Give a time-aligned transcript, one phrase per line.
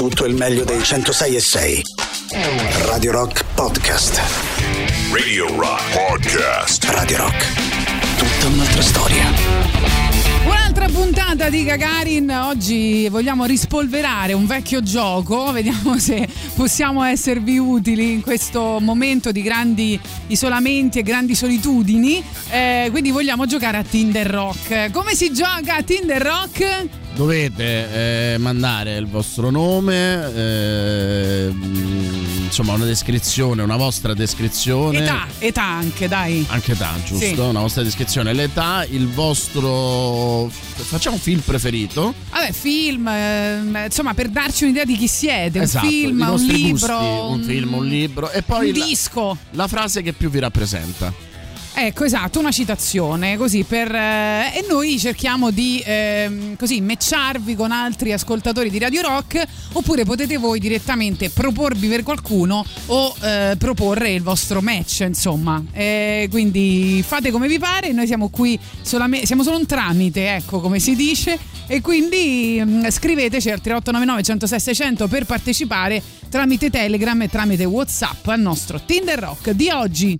[0.00, 1.82] tutto il meglio dei 106 e 6.
[2.86, 4.18] Radio Rock Podcast.
[5.12, 6.84] Radio Rock Podcast.
[6.84, 7.46] Radio Rock.
[8.16, 9.24] Tutta un'altra storia.
[10.46, 18.12] Un'altra puntata di Gagarin, oggi vogliamo rispolverare un vecchio gioco, vediamo se possiamo esservi utili
[18.12, 24.26] in questo momento di grandi isolamenti e grandi solitudini, eh, quindi vogliamo giocare a Tinder
[24.26, 24.90] Rock.
[24.92, 26.99] Come si gioca a Tinder Rock?
[27.14, 31.52] Dovete eh, mandare il vostro nome, eh,
[32.44, 35.02] insomma una descrizione, una vostra descrizione.
[35.02, 36.46] Età, età anche, dai.
[36.48, 37.24] Anche età, giusto?
[37.26, 37.34] Sì.
[37.38, 40.48] Una vostra descrizione, l'età, il vostro...
[40.50, 42.14] Facciamo un film preferito.
[42.30, 46.98] Vabbè, film, eh, insomma, per darci un'idea di chi siete, Esatto, un film, un libro,
[46.98, 49.36] gusti, un film, un libro e poi un la- disco.
[49.50, 51.12] la frase che più vi rappresenta.
[51.82, 57.72] Ecco, esatto, una citazione così per eh, e noi cerchiamo di ehm, così matcharvi con
[57.72, 64.12] altri ascoltatori di Radio Rock oppure potete voi direttamente proporvi per qualcuno o eh, proporre
[64.12, 65.64] il vostro match, insomma.
[65.72, 70.60] Eh, quindi fate come vi pare, noi siamo qui solamente siamo solo un tramite, ecco,
[70.60, 77.22] come si dice e quindi mm, scriveteci al 3899 106 600 per partecipare tramite Telegram
[77.22, 80.18] e tramite WhatsApp al nostro Tinder Rock di oggi.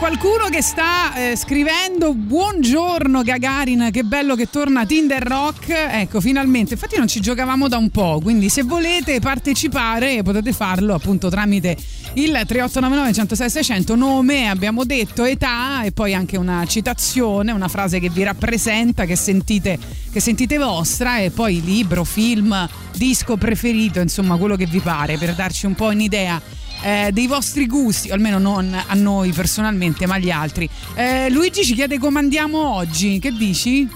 [0.00, 5.68] Qualcuno che sta eh, scrivendo buongiorno Gagarin, che bello che torna Tinder Rock.
[5.68, 6.72] Ecco, finalmente.
[6.72, 11.76] Infatti non ci giocavamo da un po', quindi se volete partecipare potete farlo appunto tramite
[12.14, 18.00] il 3899 106 600 nome, abbiamo detto età e poi anche una citazione, una frase
[18.00, 19.78] che vi rappresenta, che sentite,
[20.10, 25.34] che sentite vostra e poi libro, film, disco preferito, insomma quello che vi pare per
[25.34, 26.40] darci un po' un'idea
[26.82, 30.68] eh, dei vostri gusti, o almeno non a noi personalmente, ma agli altri.
[30.94, 33.88] Eh, Luigi ci chiede come andiamo oggi, che dici?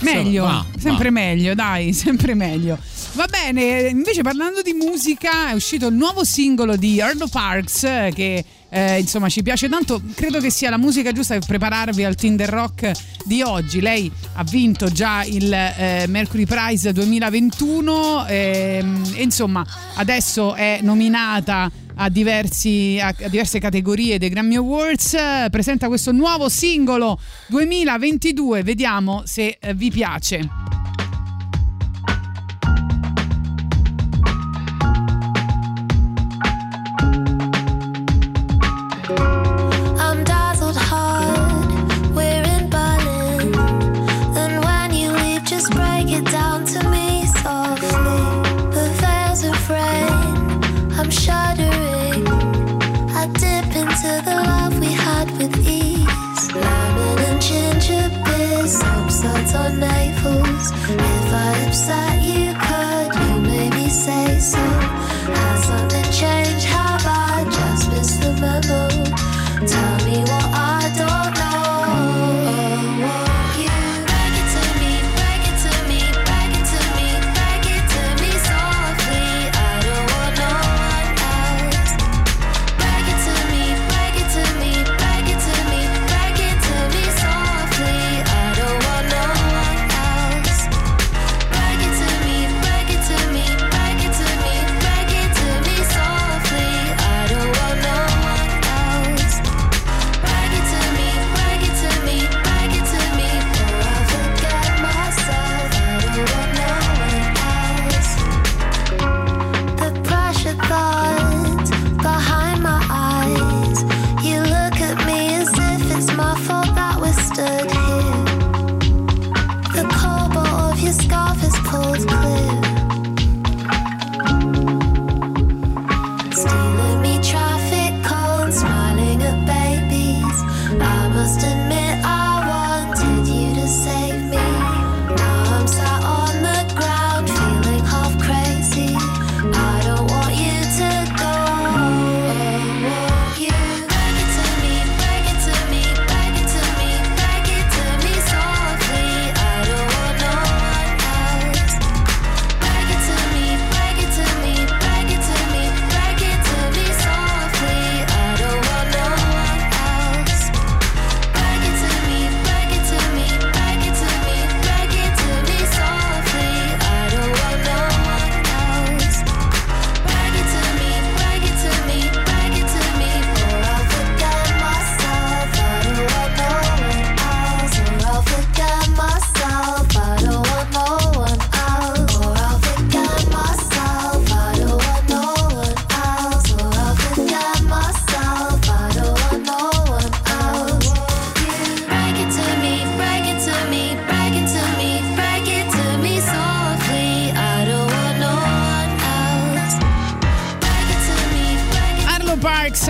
[0.00, 1.20] Meglio, va, sempre va.
[1.20, 2.78] meglio, dai, sempre meglio.
[3.12, 8.12] Va bene, invece parlando di musica è uscito il nuovo singolo di Erlo Parks eh,
[8.14, 12.14] che eh, insomma ci piace tanto, credo che sia la musica giusta per prepararvi al
[12.14, 12.92] Tinder Rock
[13.24, 13.80] di oggi.
[13.80, 21.70] Lei ha vinto già il eh, Mercury Prize 2021 ehm, e insomma adesso è nominata
[21.98, 25.14] a, diversi, a, a diverse categorie dei Grammy Awards.
[25.14, 30.87] Eh, presenta questo nuovo singolo 2022, vediamo se eh, vi piace.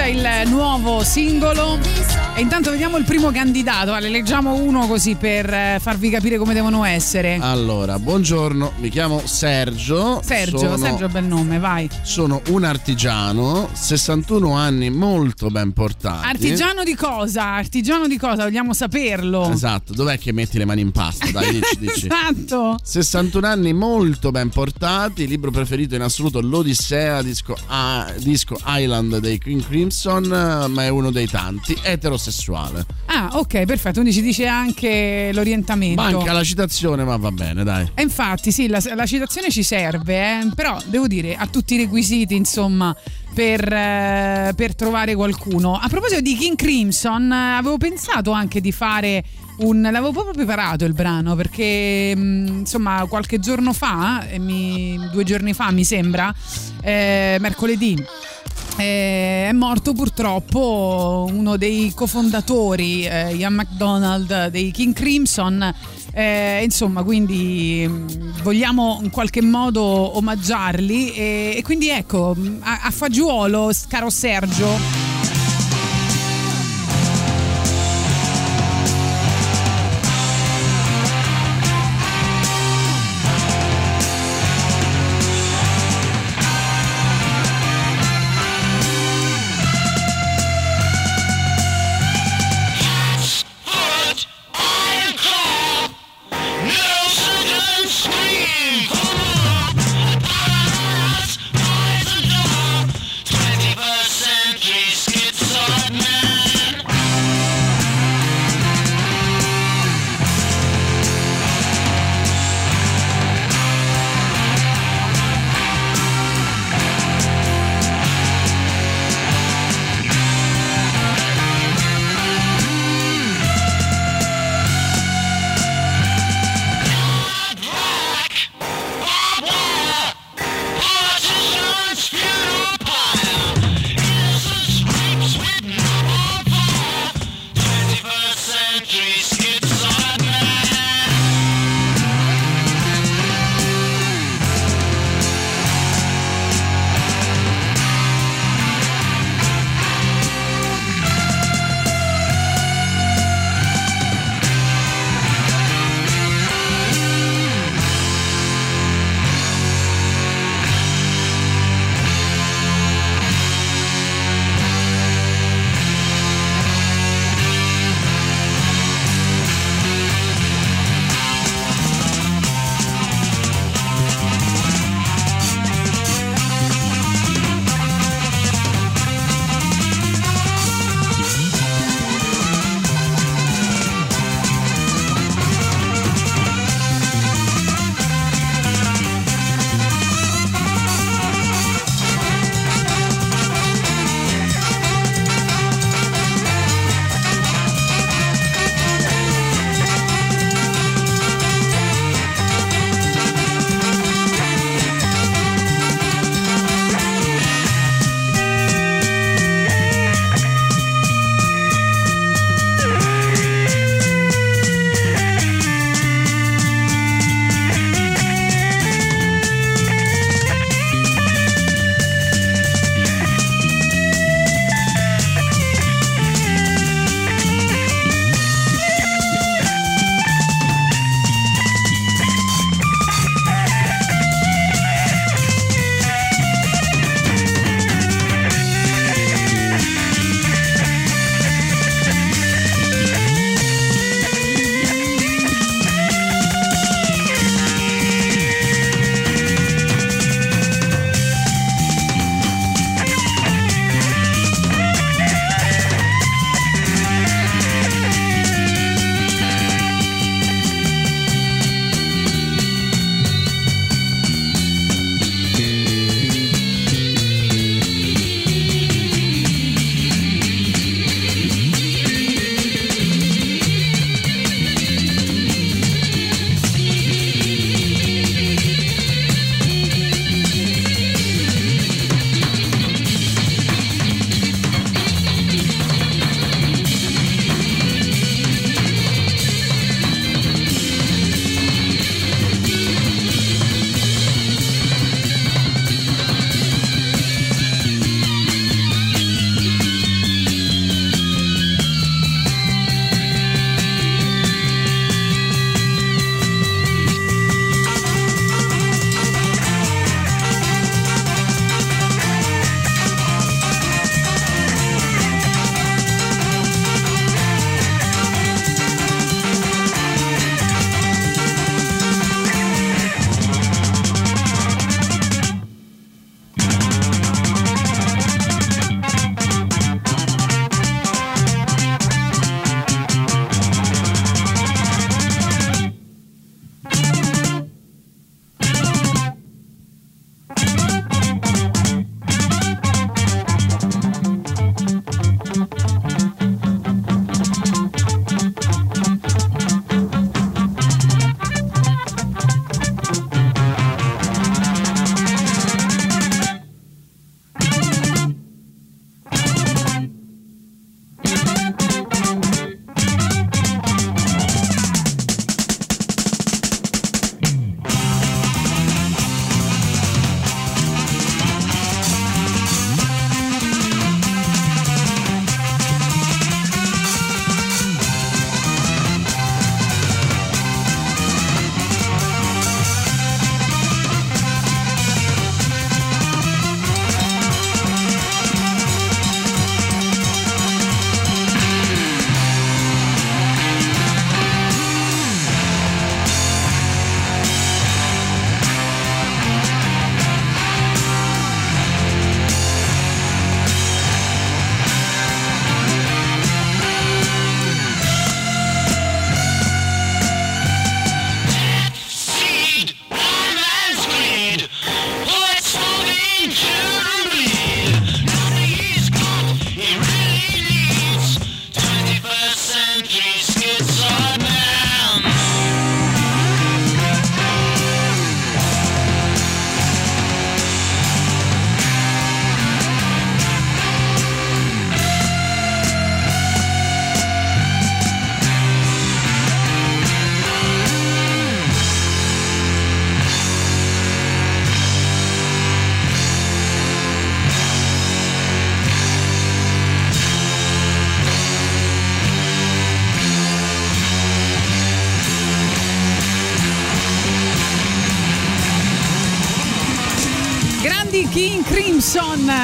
[0.07, 1.79] Il nuovo singolo.
[2.39, 3.91] E intanto vediamo il primo candidato.
[3.91, 7.37] Vale, leggiamo uno così per eh, farvi capire come devono essere.
[7.41, 10.21] Allora, buongiorno, mi chiamo Sergio.
[10.23, 11.91] Sergio, sono, Sergio bel nome, vai.
[12.03, 16.29] sono un artigiano, 61 anni molto ben portati.
[16.29, 17.43] Artigiano di cosa?
[17.55, 18.45] Artigiano di cosa?
[18.45, 19.51] Vogliamo saperlo.
[19.51, 21.33] Esatto, dov'è che metti le mani in pasta?
[21.33, 22.07] Dai, dici, dici.
[22.19, 22.79] Esatto.
[22.81, 29.39] 61 anni molto ben portati, libro preferito in assoluto l'Odissea, disco, ah, disco Island dei
[29.39, 32.27] King Crimson, ma è uno dei tanti, eterosessuale.
[33.07, 34.01] Ah, ok, perfetto.
[34.01, 36.01] Quindi ci dice anche l'orientamento.
[36.01, 37.91] Manca la citazione, ma va bene, dai.
[37.95, 41.79] E infatti, sì, la, la citazione ci serve, eh, però devo dire, ha tutti i
[41.79, 42.95] requisiti, insomma,
[43.35, 45.75] per, eh, per trovare qualcuno.
[45.77, 49.25] A proposito di King Crimson, avevo pensato anche di fare
[49.59, 49.81] un.
[49.83, 55.53] L'avevo proprio preparato il brano perché, mh, insomma, qualche giorno fa, eh, mi- due giorni
[55.53, 56.33] fa mi sembra,
[56.83, 57.97] eh, mercoledì.
[58.79, 65.75] Eh, è morto purtroppo uno dei cofondatori, eh, Ian McDonald dei King Crimson.
[66.13, 72.81] Eh, insomma, quindi mh, vogliamo in qualche modo omaggiarli e, e quindi ecco, mh, a,
[72.85, 75.08] a fagiolo, caro Sergio.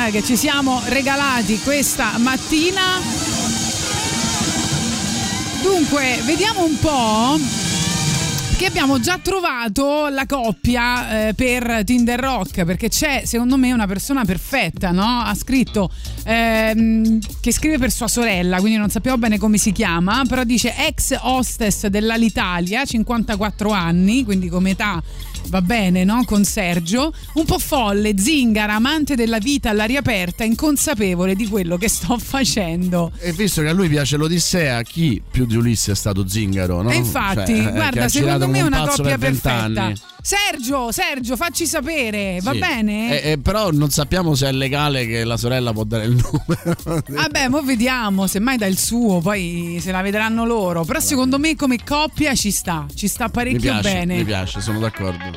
[0.05, 3.01] Crimson che ci siamo regalati questa mattina.
[5.63, 7.39] Dunque, vediamo un po'
[8.57, 13.87] che abbiamo già trovato la coppia eh, per Tinder Rock perché c'è secondo me una
[13.87, 15.23] persona perfetta no?
[15.23, 15.91] ha scritto
[16.25, 20.73] ehm, che scrive per sua sorella quindi non sappiamo bene come si chiama però dice
[20.77, 25.03] ex hostess dell'Alitalia 54 anni quindi come età
[25.55, 26.25] va bene, no?
[26.25, 31.89] Con Sergio, un po' folle, zingara, amante della vita all'aria aperta, inconsapevole di quello che
[31.89, 33.13] sto facendo.
[33.21, 36.91] E visto che a lui piace l'Odissea, chi più di Ulisse è stato zingaro, no?
[36.91, 39.63] E infatti, Cioè, eh, guarda, secondo me è una coppia per perfetta.
[39.63, 39.95] vent'anni.
[40.27, 42.59] Sergio, Sergio, facci sapere, va Sì.
[42.59, 43.21] bene?
[43.21, 47.03] Eh, eh, però non sappiamo se è legale che la sorella può dare il numero.
[47.09, 50.83] Vabbè, mo vediamo, semmai dà il suo, poi se la vedranno loro.
[50.85, 54.17] Però secondo me come coppia ci sta, ci sta mi parecchio piace, bene.
[54.17, 55.31] mi piace, sono d'accordo.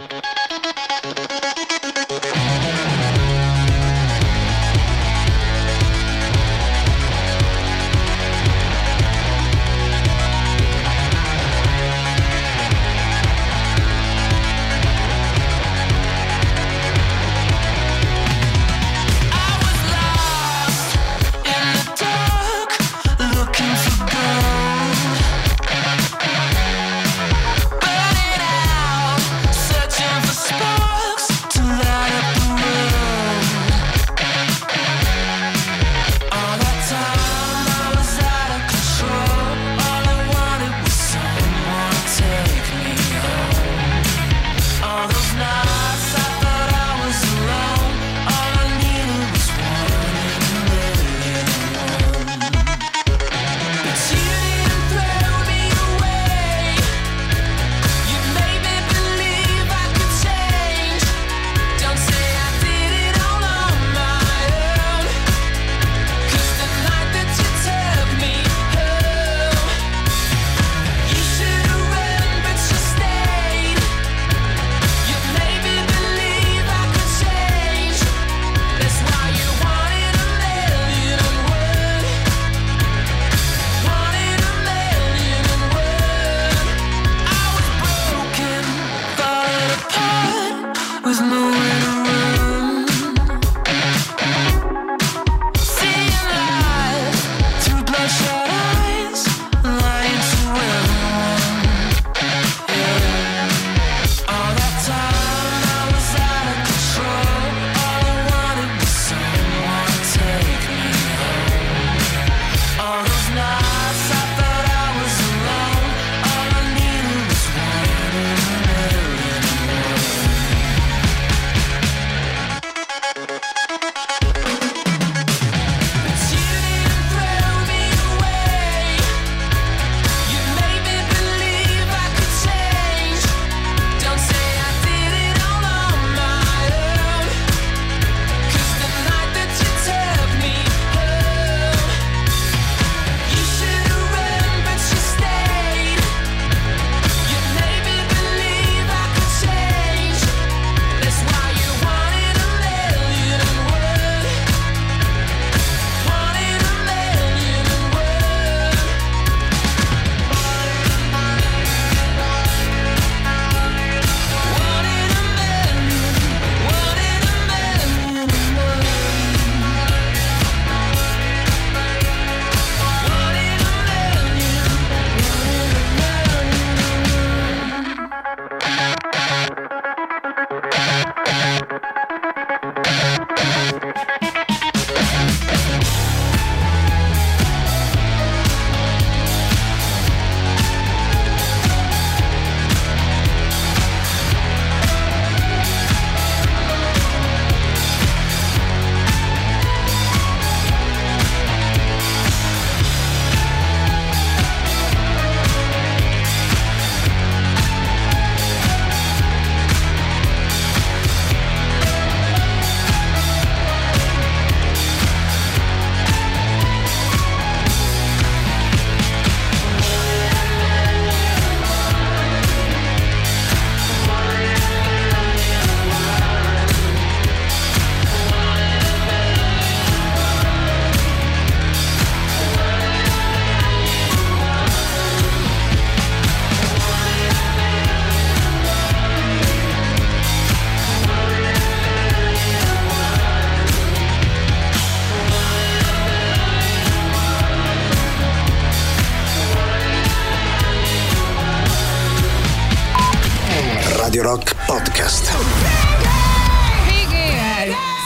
[254.27, 255.31] Rock Podcast.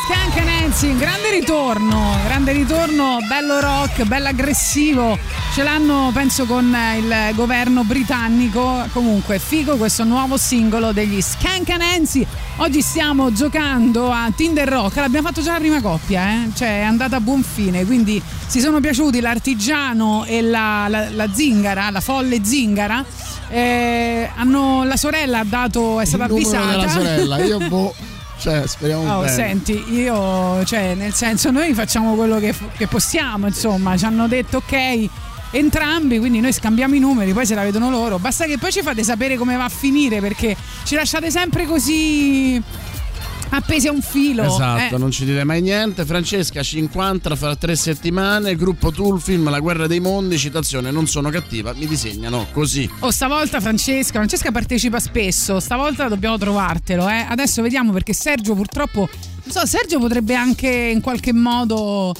[0.05, 5.17] Skank Nancy, grande ritorno, grande ritorno, bello rock, bello aggressivo.
[5.51, 8.85] Ce l'hanno, penso, con il governo britannico.
[8.93, 12.23] Comunque, figo questo nuovo singolo degli Skank Nancy.
[12.57, 14.97] Oggi stiamo giocando a Tinder Rock.
[14.97, 16.49] L'abbiamo fatto già la prima coppia, eh?
[16.53, 17.83] Cioè, è andata a buon fine.
[17.83, 23.03] Quindi si sono piaciuti l'artigiano e la, la- la zingara, la folle zingara.
[23.51, 26.71] Eh, hanno, la sorella ha dato, è stata avvisata.
[26.71, 27.43] della sorella.
[27.43, 27.93] Io boh,
[28.39, 29.33] cioè, speriamo Oh, bene.
[29.33, 34.57] senti, io, cioè, nel senso, noi facciamo quello che, che possiamo, insomma, ci hanno detto
[34.57, 35.09] ok.
[35.53, 38.17] Entrambi, quindi noi scambiamo i numeri, poi se la vedono loro.
[38.19, 42.61] Basta che poi ci fate sapere come va a finire perché ci lasciate sempre così
[43.51, 44.43] appesi a un filo.
[44.43, 46.05] Esatto, Eh, non ci dite mai niente.
[46.05, 48.55] Francesca ci incontra fra tre settimane.
[48.55, 50.37] Gruppo Toolfilm, La guerra dei mondi.
[50.37, 52.89] Citazione: Non sono cattiva, mi disegnano così.
[52.99, 57.25] Oh, stavolta Francesca, Francesca partecipa spesso, stavolta dobbiamo trovartelo, eh.
[57.29, 59.07] Adesso vediamo perché Sergio purtroppo,
[59.43, 62.13] non so, Sergio potrebbe anche in qualche modo,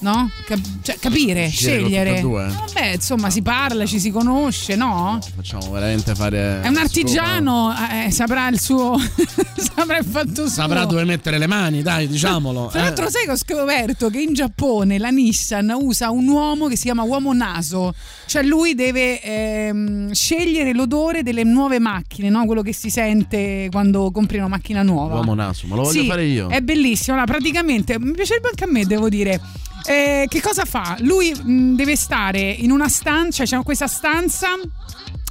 [0.00, 0.30] no?
[0.46, 2.18] Cap- cioè, capire, scegliere.
[2.18, 2.22] e?
[2.22, 5.18] No, Vabbè, insomma, si parla, ci si conosce, no?
[5.34, 6.60] Facciamo veramente fare.
[6.60, 7.72] È un artigiano,
[8.06, 8.96] eh, saprà il suo.
[9.56, 10.48] saprà il fatto suo.
[10.48, 12.68] Saprà dove mettere le mani, dai, diciamolo.
[12.70, 13.10] Tra l'altro, Eh.
[13.10, 17.02] sai che ho scoperto che in Giappone la Nissan usa un uomo che si chiama
[17.02, 17.94] uomo naso,
[18.26, 22.44] cioè lui deve ehm, scegliere l'odore delle nuove macchine, no?
[22.46, 25.14] quello che si sente quando compri una macchina nuova.
[25.16, 26.48] Uomo naso, ma lo voglio Sì, fare io.
[26.48, 27.16] È bellissimo.
[27.16, 29.40] Allora, praticamente mi piacerebbe anche a me, devo dire.
[29.86, 30.96] Eh, che cosa fa?
[31.00, 34.48] Lui mh, deve stare in una stanza, cioè c'è questa stanza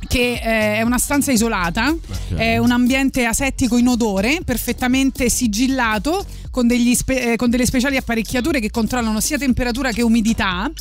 [0.08, 1.94] che eh, è una stanza isolata,
[2.36, 8.60] è un ambiente asettico inodore, perfettamente sigillato, con, degli spe- eh, con delle speciali apparecchiature
[8.60, 10.72] che controllano sia temperatura che umidità.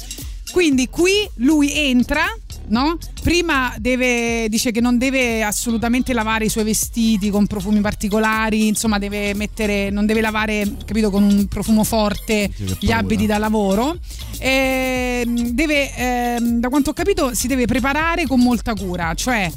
[0.53, 2.25] Quindi qui lui entra,
[2.69, 2.97] no?
[3.23, 8.99] Prima deve, dice che non deve assolutamente lavare i suoi vestiti con profumi particolari, insomma
[8.99, 13.97] deve mettere, non deve lavare, capito, con un profumo forte gli abiti da lavoro.
[14.39, 19.51] Ehm, deve, ehm, da quanto ho capito, si deve preparare con molta cura, cioè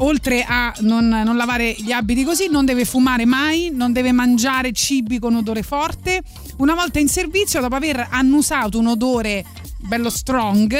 [0.00, 4.72] oltre a non, non lavare gli abiti così, non deve fumare mai, non deve mangiare
[4.72, 6.22] cibi con odore forte.
[6.58, 9.44] Una volta in servizio, dopo aver annusato un odore
[9.78, 10.76] bello strong,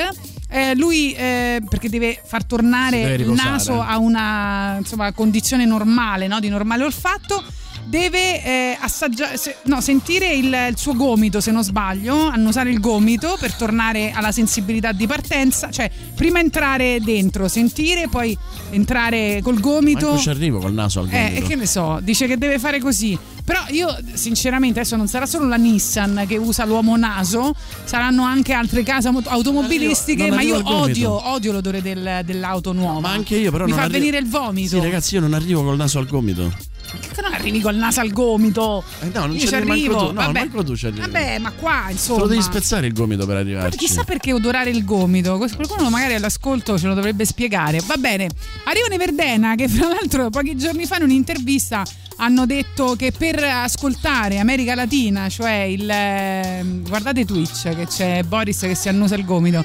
[0.48, 6.26] eh, lui eh, perché deve far tornare deve il naso a una insomma, condizione normale,
[6.26, 6.40] no?
[6.40, 7.44] di normale olfatto.
[7.88, 12.80] Deve eh, assaggiare, se- no, sentire il, il suo gomito, se non sbaglio, annusare il
[12.80, 15.70] gomito per tornare alla sensibilità di partenza.
[15.70, 18.36] Cioè, prima entrare dentro, sentire, poi
[18.70, 20.06] entrare col gomito.
[20.06, 21.44] Manco ci arrivo col naso al Eh, gomito.
[21.44, 23.18] e che ne so, dice che deve fare così.
[23.42, 28.52] Però io, sinceramente, adesso non sarà solo la Nissan che usa l'uomo naso, saranno anche
[28.52, 30.26] altre case auto- automobilistiche.
[30.26, 30.82] Non ma arrivo io al gomito.
[30.90, 33.00] odio, odio l'odore del- dell'auto nuova.
[33.00, 33.64] Ma anche io, però.
[33.64, 34.76] Mi non fa arri- venire il vomito.
[34.76, 36.52] Sì, ragazzi, io non arrivo col naso al gomito.
[36.90, 38.82] Che non arrivi col naso al gomito?
[39.00, 39.98] Eh no, non Io ci arrivo.
[39.98, 40.04] tu.
[40.06, 40.38] No, Vabbè.
[40.38, 41.00] manco tu ci arrivi.
[41.00, 42.20] Vabbè, ma qua Te insomma.
[42.20, 43.76] lo devi spezzare il gomito per Ma arrivarci.
[43.78, 47.80] chissà perché odorare il gomito, qualcuno magari all'ascolto ce lo dovrebbe spiegare.
[47.84, 48.28] Va bene,
[48.64, 51.82] arrivano i Verdena che fra l'altro pochi giorni fa in un'intervista
[52.20, 55.88] hanno detto che per ascoltare America Latina, cioè il...
[55.88, 59.64] eh, guardate Twitch che c'è Boris che si annusa il gomito.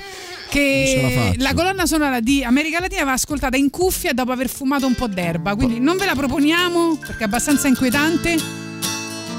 [0.53, 1.43] La Che faccio.
[1.43, 5.07] la colonna sonora di America Latina va ascoltata in cuffia dopo aver fumato un po'
[5.07, 5.55] d'erba.
[5.55, 8.37] Quindi non ve la proponiamo perché è abbastanza inquietante.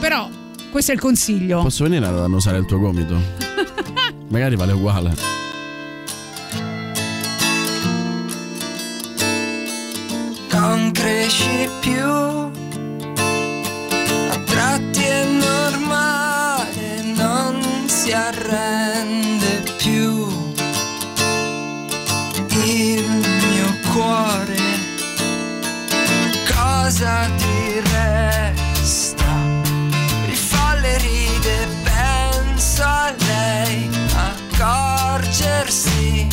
[0.01, 0.29] Però
[0.71, 1.63] questo è il consiglio.
[1.63, 3.17] Posso venire ad annusare il tuo gomito?
[4.29, 5.43] Magari vale uguale.
[10.53, 12.03] non cresci più,
[14.31, 20.44] a tratti è normale, non si arrende più.
[22.57, 23.05] Il
[23.51, 24.57] mio cuore,
[26.47, 29.27] cosa ti resta?
[30.27, 33.91] Rifalle ride, penso a lei,
[34.53, 36.29] accorgersi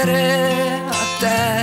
[0.00, 1.59] puoi vivere a testa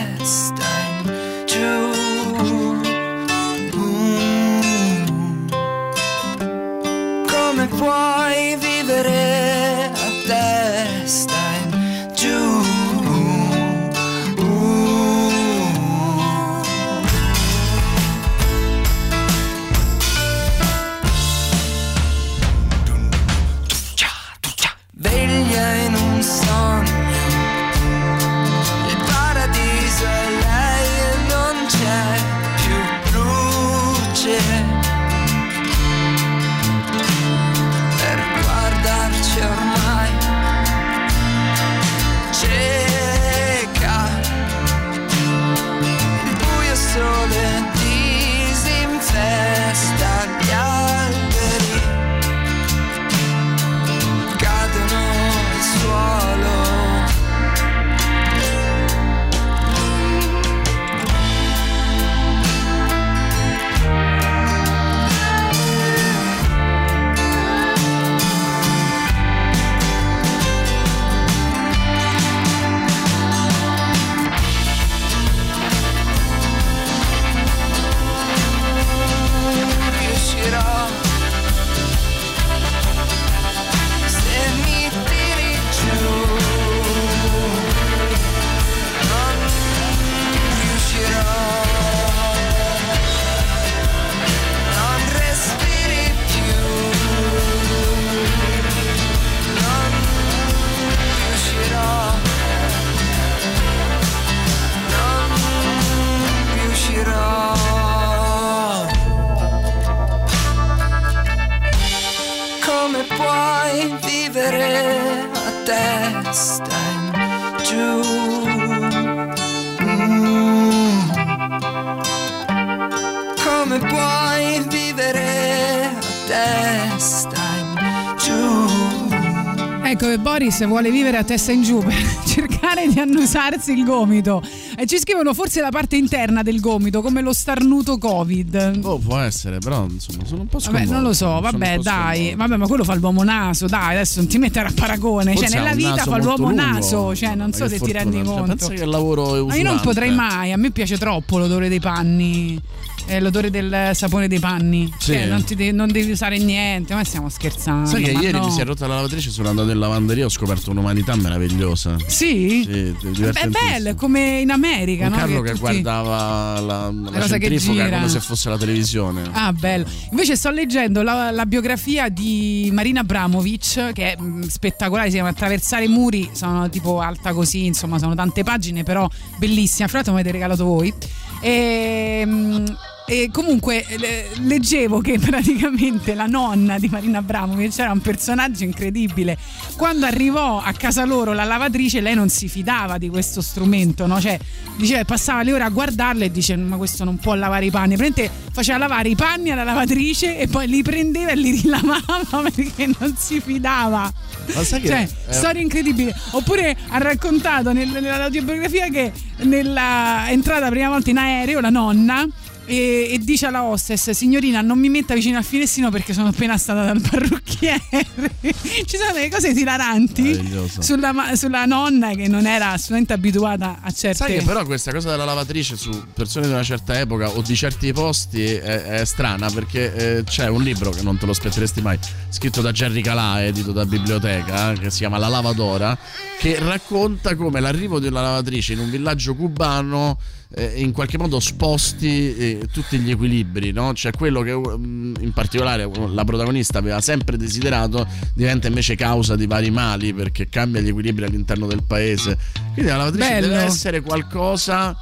[130.57, 131.93] Boris vuole vivere a testa in giù per
[132.25, 134.41] cercare di annusarsi il gomito.
[134.75, 138.79] E ci scrivono forse la parte interna del gomito, come lo starnuto Covid.
[138.83, 140.93] Oh, può essere, però insomma sono un po' Vabbè, sconvolto.
[140.93, 142.33] non lo so, vabbè, dai.
[142.35, 145.33] Vabbè, ma quello fa l'uomo naso, dai, adesso non ti mettere a paragone.
[145.33, 146.61] Forse cioè, nella vita fa l'uomo lungo.
[146.61, 148.39] naso, cioè, non so se che ti rendi fortuna.
[148.39, 148.55] conto.
[148.67, 149.83] Pensa che lavoro è Ma io non usurante.
[149.83, 152.59] potrei mai, a me piace troppo l'odore dei panni.
[153.07, 154.91] Eh, l'odore del sapone dei panni.
[154.97, 155.13] Sì.
[155.13, 157.89] Cioè, non, ti de- non devi usare niente, ma stiamo scherzando.
[157.89, 158.45] Sai che ieri no.
[158.45, 161.95] mi si è rotta la lavatrice, sono andato in lavanderia ho scoperto un'umanità meravigliosa.
[162.05, 162.63] Sì?
[162.67, 165.17] Sì, è bello, è come in America, Un no?
[165.17, 169.23] carro che, tutti- guardava la, la che centrifuga come se fosse la televisione.
[169.31, 169.85] Ah, bello.
[170.11, 175.29] Invece sto leggendo la, la biografia di Marina Abramovic, che è mh, spettacolare, si chiama
[175.29, 179.87] Attraversare i muri, sono tipo alta così, insomma, sono tante pagine, però bellissima.
[179.87, 180.93] Fra l'altro mi avete regalato voi.
[181.41, 182.63] E, mh,
[183.09, 189.37] e comunque le- leggevo che praticamente la nonna di Marina Abramovic era un personaggio incredibile.
[189.77, 194.19] Quando arrivò a casa loro la lavatrice, lei non si fidava di questo strumento, no?
[194.19, 194.37] Cioè,
[194.75, 197.95] diceva, passava le ore a guardarla e dice: Ma questo non può lavare i panni.
[197.95, 202.89] Praticamente faceva lavare i panni alla lavatrice e poi li prendeva e li rilavava perché
[202.99, 204.11] non si fidava.
[204.53, 206.13] Ma sai che Cioè, eh, storia incredibile.
[206.31, 211.61] Oppure ha raccontato nel- nella autobiografia che nella è entrata la prima volta in aereo
[211.61, 212.27] la nonna
[212.67, 216.57] e, e dice alla hostess signorina non mi metta vicino al finestrino perché sono appena
[216.57, 217.81] stata dal parrucchiere.
[218.85, 224.17] Ci sono delle cose esilaranti sulla, sulla nonna che non era assolutamente abituata a certe
[224.17, 227.55] Sai che però questa cosa della lavatrice su persone di una certa epoca o di
[227.55, 231.81] certi posti è, è strana perché eh, c'è un libro che non te lo aspetteresti
[231.81, 231.97] mai,
[232.29, 235.97] scritto da Jerry Calà, edito da Biblioteca, che si chiama La lavadora,
[236.37, 240.17] che racconta come l'arrivo di una lavatrice in un villaggio cubano
[240.55, 243.93] eh, in qualche modo sposti eh, tutti gli equilibri, no?
[243.93, 249.45] Cioè quello che mm, in particolare la protagonista aveva sempre desiderato diventa invece causa di
[249.45, 252.37] vari mali perché cambia gli equilibri all'interno del paese.
[252.73, 253.47] Quindi la lavatrice Bello.
[253.47, 254.95] deve essere qualcosa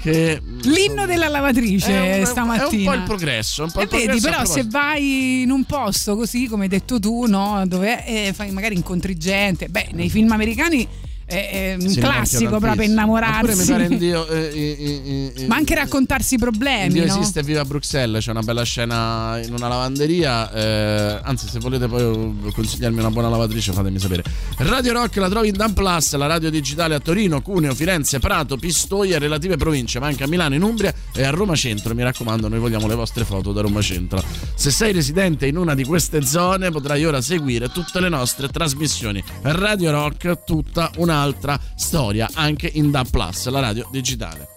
[0.00, 3.82] che l'inno della lavatrice è un, stamattina è un po' il progresso, un po' E
[3.82, 7.26] il vedi, progresso a però, se vai in un posto così, come hai detto tu,
[7.26, 7.62] no?
[7.66, 10.86] Dove eh, fai magari incontri gente, beh, nei film americani
[11.28, 13.72] è, un Si classico proprio innamorarsi.
[13.72, 17.12] In Dio, eh, eh, eh, eh, Ma anche raccontarsi i problemi, Dio no?
[17.12, 20.50] esiste Viva Bruxelles, c'è una bella scena in una lavanderia.
[20.52, 24.24] eh, anzi, se volete poi consigliarmi una buona lavatrice, fatemi sapere.
[24.56, 28.56] Radio Rock la trovi in Dan Plus, la radio digitale a Torino, Cuneo, Firenze, Prato,
[28.56, 31.94] Pistoia e relative province, ma anche a Milano, in Umbria e a Roma Centro.
[31.94, 34.22] Mi raccomando, noi vogliamo le vostre foto da Roma Centro.
[34.54, 39.22] Se sei residente in una di queste zone, potrai ora seguire tutte le nostre trasmissioni.
[39.42, 44.48] Radio Rock, tutta un'altra storia, anche in Dan Plus, la radio digitale.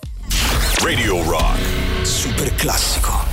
[0.81, 2.05] Radio Rock.
[2.05, 3.30] Super classico.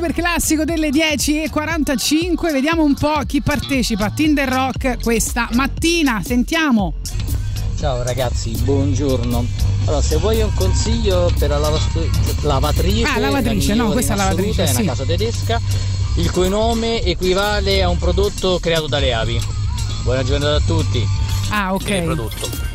[0.00, 2.50] Super classico delle 10.45.
[2.52, 6.22] Vediamo un po' chi partecipa a Tinder Rock questa mattina.
[6.24, 6.94] Sentiamo.
[7.78, 9.44] Ciao ragazzi, buongiorno.
[9.84, 14.62] Allora, se vuoi un consiglio per la lavast- lavatrice, Ah, lavatrice, la no, questa lavatrice,
[14.62, 14.82] assoluto, è sì.
[14.82, 15.60] una casa tedesca,
[16.16, 19.38] il cui nome equivale a un prodotto creato dalle avi.
[20.02, 21.06] Buona giornata a tutti.
[21.50, 22.02] Ah, ok.
[22.04, 22.69] prodotto.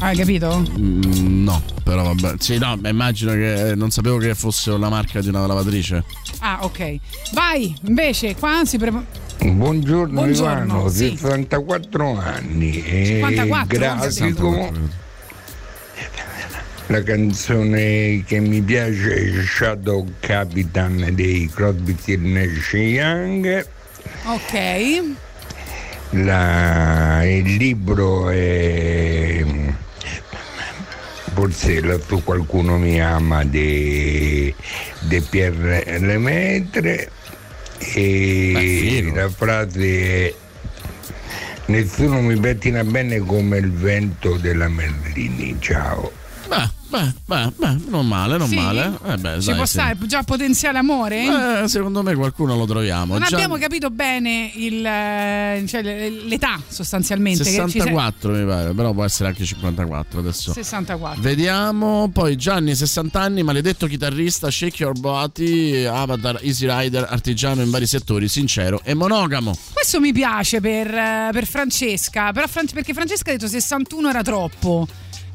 [0.00, 0.64] Hai capito?
[0.78, 2.34] Mm, no, però vabbè.
[2.38, 6.04] Sì, no, ma immagino che non sapevo che fosse la marca di una lavatrice.
[6.38, 6.96] Ah, ok.
[7.32, 9.04] Vai, invece, qua si prepara.
[9.40, 11.10] Buongiorno, Buongiorno, Ivano, sì.
[11.10, 13.66] 64 anni e 54?
[13.78, 14.72] grafico.
[16.86, 23.66] La canzone che mi piace è Shadow Capitan dei Crosby, Nash Young.
[24.24, 25.16] Ok.
[26.12, 29.17] La- il libro è
[31.38, 34.52] forse la tu qualcuno mi ama di
[35.30, 37.12] Pierre Lemaitre
[37.78, 40.34] e la frase è
[41.66, 46.10] nessuno mi pettina bene come il vento della Merlini ciao.
[46.48, 48.54] Beh, beh, beh, beh, non male, non Sì?
[48.56, 48.98] male.
[49.06, 49.72] Eh beh, Ci dai, può sì.
[49.72, 51.62] stare già potenziale amore?
[51.62, 53.18] Eh, secondo me qualcuno lo troviamo.
[53.18, 57.42] non Già abbiamo capito bene il, eh, cioè, le- l'età sostanzialmente.
[57.44, 60.52] che ci sei- 64 mi pare, però può essere anche 54 adesso.
[60.52, 61.20] 64.
[61.20, 67.70] Vediamo poi Gianni 60 anni, maledetto chitarrista, shake your body, avatar, easy rider, artigiano in
[67.70, 69.56] vari settori, sincero e monogamo.
[69.72, 74.22] Questo mi piace per, eh, per Francesca, però Fran- perché Francesca ha detto 61 era
[74.22, 74.86] troppo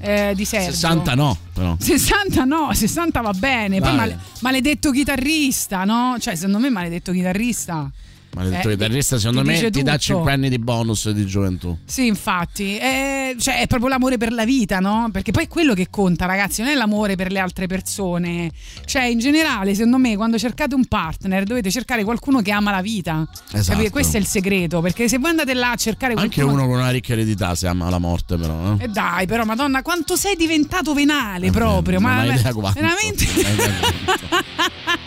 [0.04, 0.72] eh, di Sergio.
[0.72, 1.76] 60 no, però.
[1.80, 3.80] 60 no, 60 va bene.
[3.80, 6.18] Poi male- maledetto chitarrista, no?
[6.20, 7.90] Cioè, secondo me maledetto chitarrista.
[8.36, 10.04] Maledetto Eh, chitarrista, secondo me ti dà tutto.
[10.04, 11.78] 5 anni di bonus di gioventù.
[11.86, 15.10] Sì, infatti, è, cioè, è proprio l'amore per la vita, no?
[15.12, 18.52] Perché poi è quello che conta, ragazzi, non è l'amore per le altre persone.
[18.86, 22.82] Cioè, in generale, secondo me, quando cercate un partner, dovete cercare qualcuno che ama la
[22.82, 23.28] vita.
[23.52, 23.72] Esatto.
[23.74, 23.92] Capite?
[23.92, 26.80] Questo è il segreto, perché se voi andate là a cercare Anche qualcuno uno con
[26.82, 28.76] una ricca eredità si ama la morte, però.
[28.80, 28.86] eh.
[28.86, 32.00] E dai, però, Madonna, quanto sei diventato venale Eh, proprio.
[32.00, 32.80] non ma hai idea quanto.
[32.80, 33.26] veramente.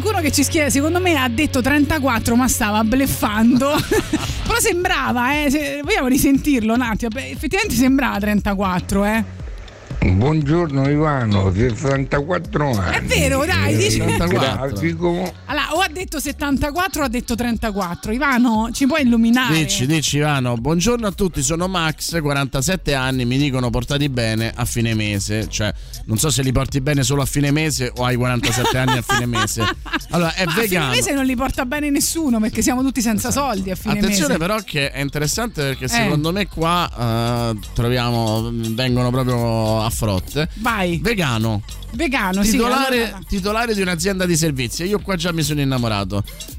[0.00, 3.70] qualcuno che ci schiera, secondo me ha detto 34 ma stava bleffando.
[4.46, 9.24] Però sembrava, eh, se, vogliamo risentirlo un attimo, effettivamente sembrava 34, eh.
[9.98, 12.96] Buongiorno Ivano, 64 anni.
[12.96, 14.00] È vero, dai, dici.
[14.02, 15.32] 64
[15.98, 18.12] detto 74 o ha detto 34.
[18.12, 19.54] Ivano, ci puoi illuminare?
[19.64, 24.64] Dici, dici Ivano, buongiorno a tutti, sono Max, 47 anni, mi dicono portati bene a
[24.64, 25.72] fine mese, cioè
[26.04, 29.02] non so se li porti bene solo a fine mese o hai 47 anni a
[29.02, 29.64] fine mese.
[30.10, 30.90] Allora, è Ma a fine vegano.
[30.90, 34.38] mese non li porta bene nessuno perché siamo tutti senza soldi a fine Attenzione mese.
[34.38, 35.88] però che è interessante perché Eh.
[35.88, 40.48] secondo me qua eh, troviamo, vengono proprio a frotte.
[40.56, 40.98] Vai.
[41.02, 42.50] Vegano, Vegano, sì.
[42.52, 44.84] Titolare, allora- titolare di un'azienda di servizi.
[44.84, 45.84] Io qua già mi sono innamorato.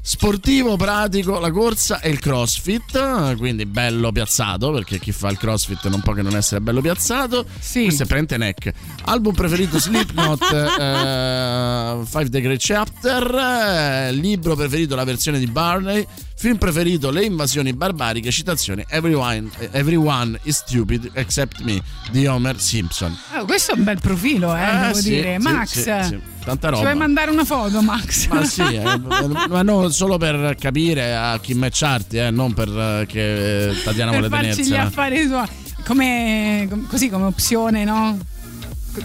[0.00, 3.36] Sportivo, pratico, la corsa e il crossfit.
[3.36, 4.70] Quindi bello piazzato.
[4.72, 7.44] Perché chi fa il crossfit non può che non essere bello piazzato.
[7.58, 7.84] Sì.
[7.84, 8.72] Questo è Prente Neck.
[9.04, 10.42] Album preferito Slipknot,
[10.78, 13.34] eh, Five Degree Chapter.
[13.34, 16.06] eh, libro preferito la versione di Barney.
[16.38, 18.30] Film preferito Le invasioni barbariche.
[18.30, 21.82] Citazione Everyone, everyone is stupid except me
[22.12, 23.12] di Homer Simpson.
[23.34, 25.36] Oh, questo è un bel profilo, eh, Eh, devo sì, dire.
[25.40, 25.68] sì, Max,
[26.06, 26.18] sì.
[26.44, 26.82] Tanta ci roba.
[26.82, 28.28] vuoi mandare una foto, Max?
[28.28, 28.82] Ma sì, eh,
[29.50, 34.12] ma no, solo per capire a chi matcharti, eh, non per eh, che eh, Tatiana
[34.12, 35.46] per vuole farci gli affari suoi.
[35.84, 38.16] Come, com- così come opzione, no?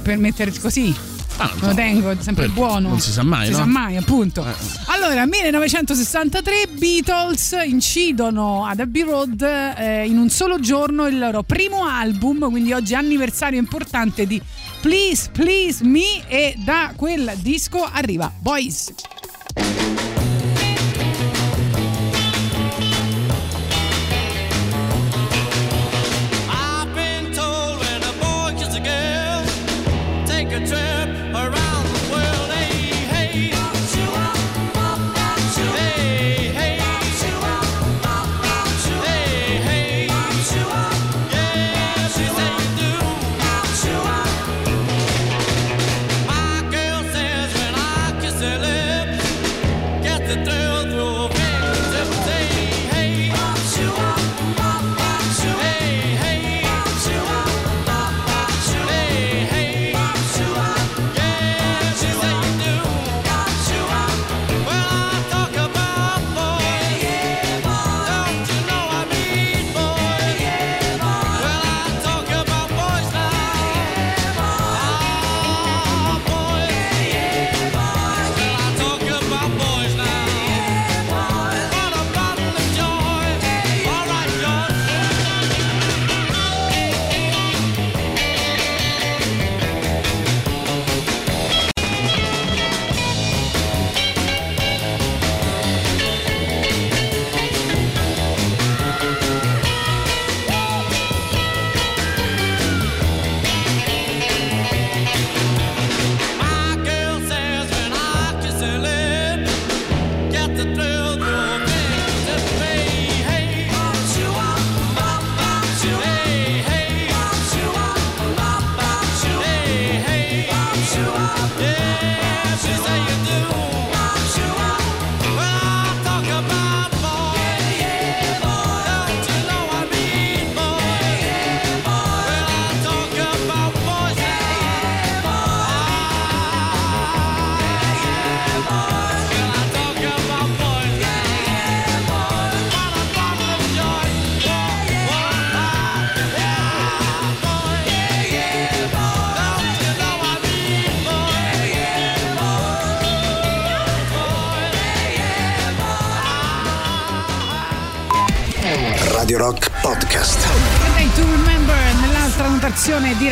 [0.03, 0.95] Per metterci così.
[1.37, 2.89] Ah, lo tengo, sempre Per- buono.
[2.89, 3.57] non si sa mai, Si no?
[3.57, 4.45] sa mai, appunto.
[4.45, 4.53] Eh.
[4.87, 11.85] Allora, 1963 Beatles incidono ad Abbey Road eh, in un solo giorno il loro primo
[11.85, 14.41] album, quindi oggi anniversario importante di
[14.81, 18.93] Please Please Me e da quel disco arriva Boys.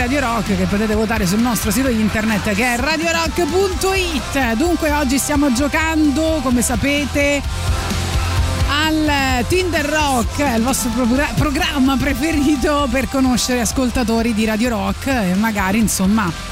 [0.02, 4.54] Radio Rock che potete votare sul nostro sito internet che è radiorock.it.
[4.56, 7.39] Dunque oggi stiamo giocando, come sapete,
[8.68, 15.36] al Tinder Rock, il vostro progra- programma preferito per conoscere ascoltatori di Radio Rock e
[15.36, 16.51] magari insomma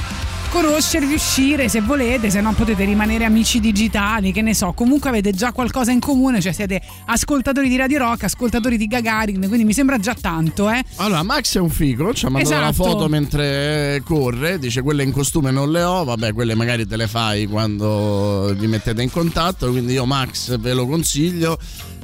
[0.52, 5.32] conoscervi, uscire se volete, se no potete rimanere amici digitali, che ne so, comunque avete
[5.32, 9.74] già qualcosa in comune, cioè siete ascoltatori di Radio Rock, ascoltatori di Gagarin, quindi mi
[9.74, 10.84] sembra già tanto, eh.
[10.98, 12.90] Allora, Max è un figo, ci ha mandato la Esatto.
[12.90, 17.08] foto mentre corre, dice quelle in costume non le ho, vabbè quelle magari te le
[17.08, 21.58] fai quando vi mettete in contatto, quindi io Max ve lo consiglio.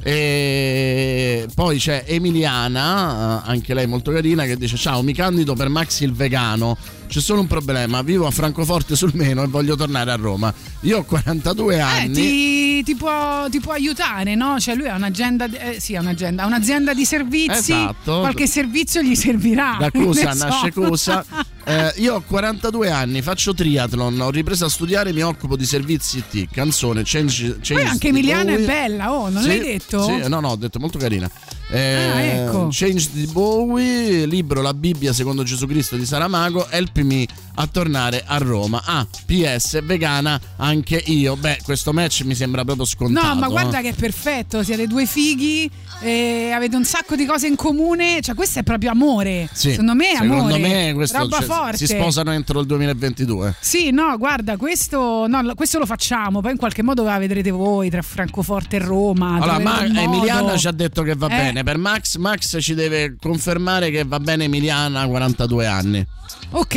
[0.08, 5.68] E poi c'è Emiliana, eh, anche lei molto carina, che dice ciao mi candido per
[5.68, 6.76] Max il vegano,
[7.06, 10.52] c'è solo un problema, vivo a Francoforte sul Meno e voglio tornare a Roma.
[10.80, 12.12] Io ho 42 Eh, anni.
[12.14, 14.58] ti, ti può, ti può aiutare, no?
[14.60, 18.20] Cioè lui ha un'agenda, eh, sì, ha un'agenda, ha un'azienda di servizi, Esatto.
[18.20, 19.76] qualche servizio gli servirà.
[19.78, 20.46] da cosa ne so.
[20.46, 21.24] nasce cosa.
[21.68, 26.18] Eh, io ho 42 anni, faccio triathlon, ho ripreso a studiare, mi occupo di servizi
[26.30, 30.04] IT, canzone, change, change Poi anche the Emiliana è bella, oh, non Sì, l'hai detto?
[30.04, 31.28] Sì, no, no, ho detto molto carina.
[31.68, 32.68] Eh, Ah, ecco.
[32.70, 37.26] Change di Bowie, libro La Bibbia secondo Gesù Cristo di Saramago, Help Me
[37.56, 38.82] a tornare a Roma.
[38.84, 41.36] Ah, PS, vegana anche io.
[41.36, 43.26] Beh, questo match mi sembra proprio scontato.
[43.26, 43.82] No, ma guarda eh.
[43.82, 48.34] che è perfetto, siete due fighi, eh, avete un sacco di cose in comune, cioè
[48.34, 49.48] questo è proprio amore.
[49.52, 50.58] Sì, Secondo me è secondo amore.
[50.58, 51.76] me questo roba cioè, forte.
[51.78, 53.54] si sposano entro il 2022.
[53.60, 57.90] Sì, no, guarda, questo, no, questo lo facciamo, poi in qualche modo la vedrete voi
[57.90, 59.34] tra Francoforte e Roma.
[59.36, 59.84] Allora, ma.
[59.84, 61.36] Emiliana ci ha detto che va Eh.
[61.36, 61.62] bene.
[61.62, 66.06] Per Max, Max ci deve confermare che va bene Emiliana, 42 anni.
[66.50, 66.74] Ok,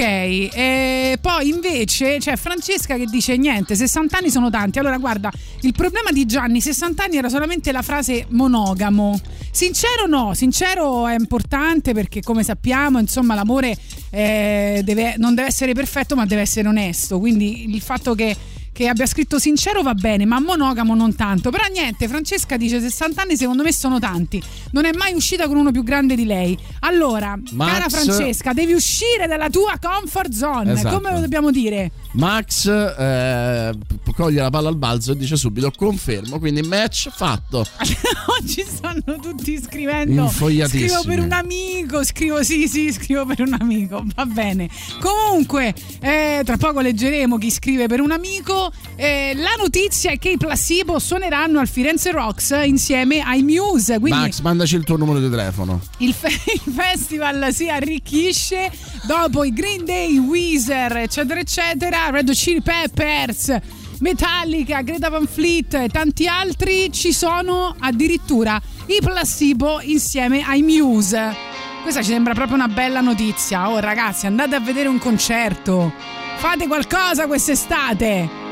[0.70, 4.78] e poi invece c'è Francesca che dice niente, 60 anni sono tanti.
[4.78, 9.20] Allora guarda, il problema di Gianni, 60 anni era solamente la frase monogamo.
[9.52, 13.76] Sincero no, sincero è importante perché come sappiamo, insomma, l'amore
[14.12, 17.18] eh, deve- non deve essere perfetto ma deve essere onesto.
[17.18, 18.36] Quindi il fatto che
[18.80, 21.50] che abbia scritto sincero va bene, ma monogamo non tanto.
[21.50, 24.42] Però niente, Francesca dice 60 anni secondo me sono tanti.
[24.72, 26.58] Non è mai uscita con uno più grande di lei.
[26.80, 30.72] Allora, Max- cara Francesca, devi uscire dalla tua comfort zone.
[30.72, 30.96] Esatto.
[30.96, 31.92] Come lo dobbiamo dire?
[32.14, 33.74] Max eh,
[34.20, 37.66] coglie la palla al balzo e dice subito confermo, quindi match fatto.
[38.38, 40.28] Oggi stanno tutti scrivendo.
[40.28, 44.04] Scrivo per un amico, scrivo sì, sì, scrivo per un amico.
[44.14, 44.70] Va bene.
[45.00, 48.70] Comunque, eh, tra poco leggeremo chi scrive per un amico.
[48.98, 54.00] Eh, la notizia è che i Placebo suoneranno al Firenze Rocks insieme ai Muse.
[54.00, 55.80] Quindi Max, mandaci il tuo numero di telefono.
[56.00, 56.28] il, fe-
[56.66, 58.70] il festival si arricchisce
[59.08, 63.79] dopo i Green Day, Weezer, eccetera, eccetera, Red Hot Chili Peppers.
[64.00, 71.36] Metallica, Greta Van Fleet e tanti altri ci sono addirittura i Placebo insieme ai Muse.
[71.82, 73.70] Questa ci sembra proprio una bella notizia.
[73.70, 75.92] Oh ragazzi, andate a vedere un concerto.
[76.38, 78.49] Fate qualcosa quest'estate.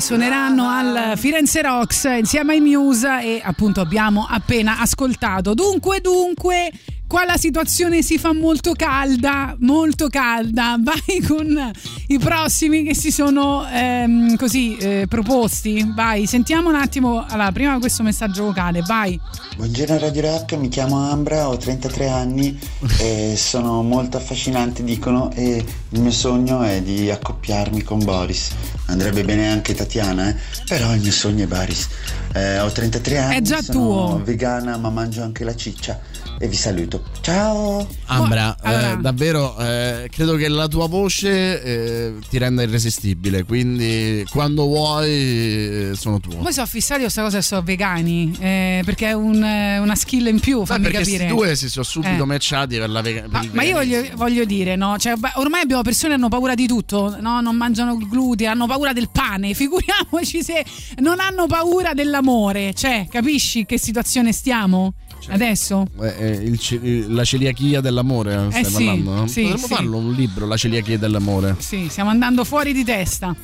[0.00, 5.54] Suoneranno al Firenze Rocks insieme ai Muse e appunto abbiamo appena ascoltato.
[5.54, 6.70] Dunque, dunque,
[7.10, 10.76] qua la situazione si fa molto calda, molto calda.
[10.80, 11.72] Vai con
[12.06, 15.84] i prossimi che si sono ehm, così eh, proposti.
[15.92, 17.26] Vai, sentiamo un attimo.
[17.28, 19.18] Allora, prima questo messaggio vocale, vai.
[19.56, 22.56] Buongiorno Radio Rock, mi chiamo Ambra, ho 33 anni
[23.00, 28.50] e sono molto affascinante, dicono, e il mio sogno è di accoppiarmi con Boris.
[28.86, 30.36] Andrebbe bene anche Tatiana, eh?
[30.68, 31.88] però il mio sogno è Boris.
[32.34, 34.22] Eh, ho 33 anni, È già sono tuo.
[34.24, 35.98] vegana ma mangio anche la ciccia
[36.38, 36.99] e vi saluto.
[37.22, 37.86] Ciao!
[38.06, 43.44] Ambra, Boh, allora- eh, davvero eh, credo che la tua voce eh, ti renda irresistibile,
[43.44, 46.38] quindi quando vuoi eh, sono tuo.
[46.38, 50.26] Voi sono fissati questa cosa che sono vegani, eh, perché è un, eh, una skill
[50.28, 51.16] in più, Beh, fammi perché capire.
[51.26, 52.26] questi due si sono subito Eh.
[52.26, 54.96] matchati per la vega- per Ma, ma io voglio, voglio dire, no?
[54.98, 57.40] Cioè, beh, ormai abbiamo persone che hanno paura di tutto, no?
[57.42, 59.52] Non mangiano il glutine, hanno paura del pane.
[59.54, 60.64] Figuriamoci se
[61.00, 62.72] non hanno paura dell'amore.
[62.74, 64.94] Cioè, capisci che situazione stiamo?
[65.28, 65.86] Adesso?
[66.00, 69.14] Eh, eh, il la celiachia dell'amore, stai Eh sì, parlando?
[69.14, 69.26] no?
[69.26, 69.74] sì, Potremmo sì.
[69.74, 71.56] farlo un libro, La celiachia dell'amore.
[71.58, 73.34] Sì, stiamo andando fuori di testa.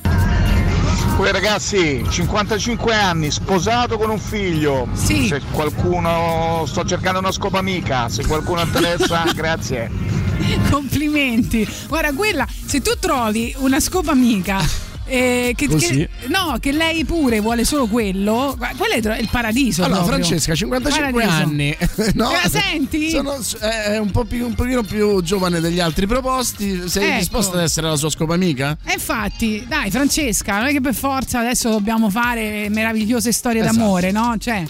[1.17, 4.87] Uè ragazzi, 55 anni, sposato con un figlio.
[4.93, 5.27] Sì.
[5.27, 9.89] Se qualcuno sto cercando una scopa amica, se qualcuno interessa, grazie.
[10.69, 11.67] Complimenti.
[11.87, 14.59] Guarda, quella, se tu trovi una scopa amica.
[15.07, 18.57] Eh, che, che- no, che lei pure vuole solo quello.
[18.77, 19.83] Quello è il paradiso.
[19.83, 20.23] Allora, proprio.
[20.25, 21.43] Francesca, 55 Paradiso.
[21.43, 21.77] anni.
[22.13, 22.29] no?
[22.31, 23.09] La senti?
[23.09, 26.87] Sono, è un, po più, un pochino più giovane degli altri proposti.
[26.89, 27.17] Sei Ecco.
[27.19, 28.77] disposta ad essere la sua scopa amica?
[28.83, 33.77] E infatti, dai, Francesca, non è che per forza adesso dobbiamo fare meravigliose storie Esatto.
[33.77, 34.35] d'amore, no?
[34.37, 34.63] Cioè,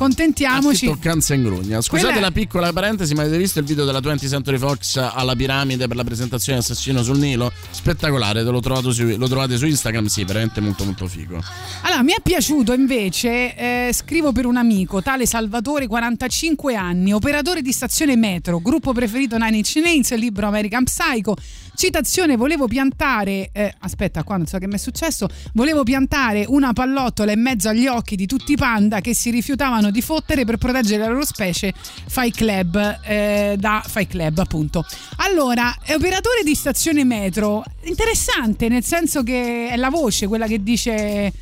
[0.00, 0.86] contentiamoci.
[0.86, 1.82] Toccanza in grugna.
[1.82, 5.34] Scusate Quella- la piccola parentesi, ma avete visto il video della 20th Century Fox alla
[5.36, 7.52] piramide per la presentazione di Assassino sul Nilo?
[7.70, 11.42] Spettacolare, lo, su- lo trovate su Instagram, sì, veramente molto molto figo.
[11.82, 17.60] Allora, mi è piaciuto invece, eh, scrivo per un amico, tale Salvatore, 45 anni, operatore
[17.60, 21.36] di stazione metro, gruppo preferito Nine Inch Nails, libro American Psycho.
[21.80, 26.74] Citazione, volevo piantare, eh, aspetta qua non so che mi è successo, volevo piantare una
[26.74, 30.58] pallottola in mezzo agli occhi di tutti i panda che si rifiutavano di fottere per
[30.58, 31.72] proteggere la loro specie
[32.06, 34.84] Fight Club, eh, da Fight Club appunto.
[35.16, 40.62] Allora, è operatore di stazione metro, interessante nel senso che è la voce quella che
[40.62, 41.32] dice Eh,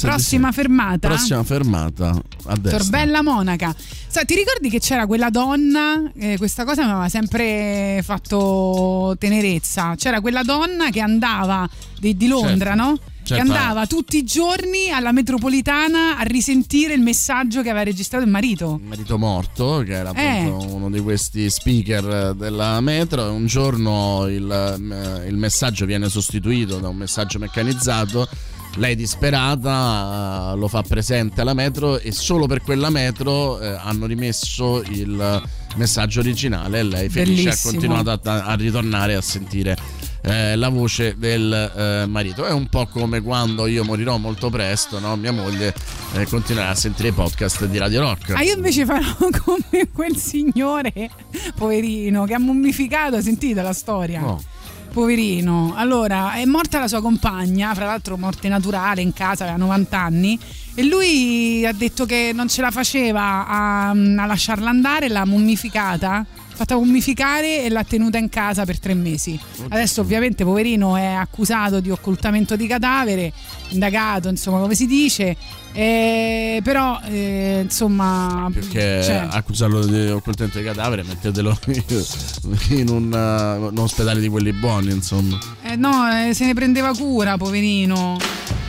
[0.00, 0.54] prossima sì.
[0.54, 1.08] fermata.
[1.08, 2.78] Prossima fermata a destra.
[2.78, 3.76] Torbella Monaca.
[4.08, 6.10] Sa, ti ricordi che c'era quella donna?
[6.18, 9.80] eh, questa cosa mi aveva sempre fatto tenerezza.
[9.96, 11.68] C'era quella donna che andava
[11.98, 12.82] di, di Londra, Certo.
[12.82, 12.98] no?
[13.24, 13.34] Certo.
[13.34, 18.30] Che andava tutti i giorni alla metropolitana a risentire il messaggio che aveva registrato il
[18.30, 18.78] marito.
[18.82, 20.70] Il marito morto, che era appunto Eh.
[20.72, 26.78] uno di questi speaker della metro, e un giorno il, eh, il messaggio viene sostituito
[26.78, 28.28] da un messaggio meccanizzato.
[28.76, 34.82] Lei disperata lo fa presente alla metro e solo per quella metro eh, hanno rimesso
[34.88, 35.42] il
[35.76, 37.72] messaggio originale e lei felice ha Bellissimo.
[37.72, 39.76] continuato a, a ritornare a sentire
[40.22, 42.44] eh, la voce del eh, marito.
[42.44, 45.16] È un po' come quando io morirò molto presto, no?
[45.16, 45.74] mia moglie
[46.14, 48.30] eh, continuerà a sentire i podcast di Radio Rock.
[48.30, 51.10] Ah, io invece farò come quel signore,
[51.56, 53.20] poverino, che ha mummificato.
[53.20, 54.20] Sentite la storia?
[54.20, 54.42] No.
[54.92, 55.72] Poverino.
[55.74, 60.38] Allora, è morta la sua compagna, fra l'altro morte naturale in casa, aveva 90 anni.
[60.74, 66.24] E lui ha detto che non ce la faceva a, a lasciarla andare, l'ha mummificata,
[66.54, 69.38] fatta mummificare e l'ha tenuta in casa per tre mesi.
[69.68, 73.32] Adesso ovviamente poverino è accusato di occultamento di cadavere,
[73.68, 75.36] indagato, insomma, come si dice.
[75.74, 81.58] Eh, però, eh, insomma, Perché cioè, accusarlo di occultamento di cadavere, mettetelo
[82.70, 85.38] in un, uh, un ospedale di quelli buoni, insomma.
[85.62, 88.18] eh, no, eh, se ne prendeva cura, poverino.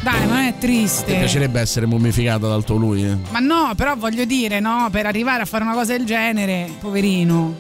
[0.02, 1.14] Dai, ma non è Ti triste.
[1.14, 3.06] piacerebbe essere mummificata dal tuo lui?
[3.06, 3.18] eh?
[3.32, 7.56] Ma no, però voglio dire, no, per arrivare a fare una cosa del genere, poverino.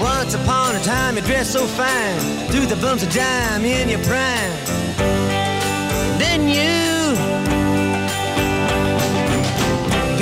[0.00, 4.00] Once upon a time you dressed so fine, threw the bumps of dime in your
[4.00, 5.19] prime.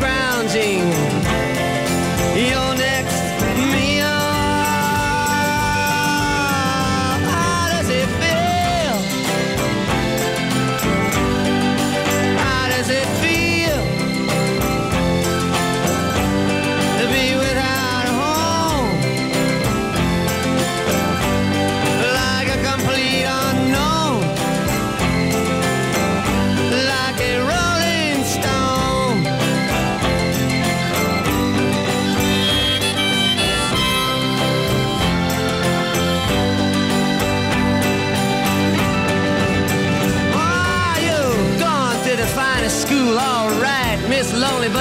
[0.00, 1.07] to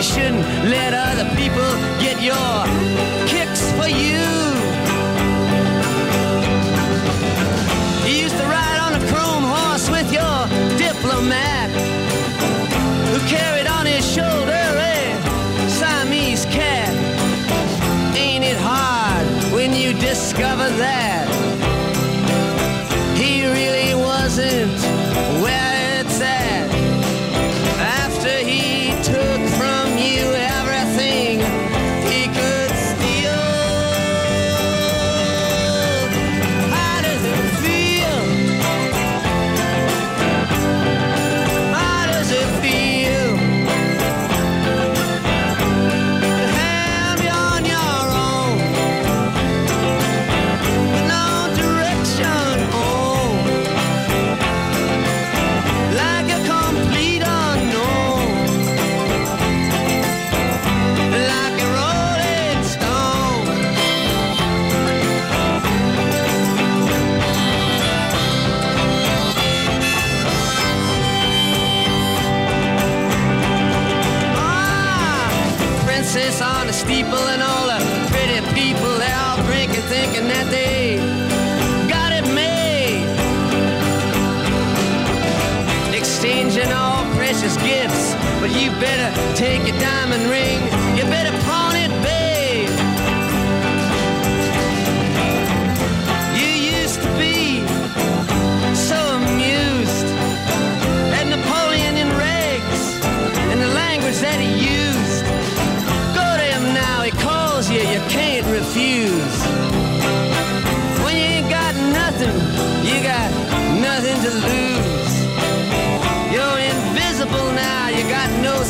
[0.00, 1.70] You shouldn't let other people
[2.00, 2.64] get your
[3.28, 4.24] kicks for you.
[8.08, 10.48] You used to ride on a chrome horse with your
[10.78, 11.68] diplomat
[13.12, 13.59] who carried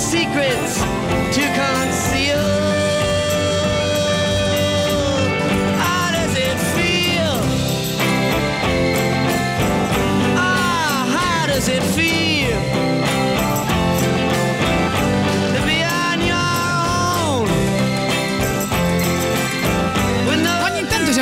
[0.00, 0.99] secrets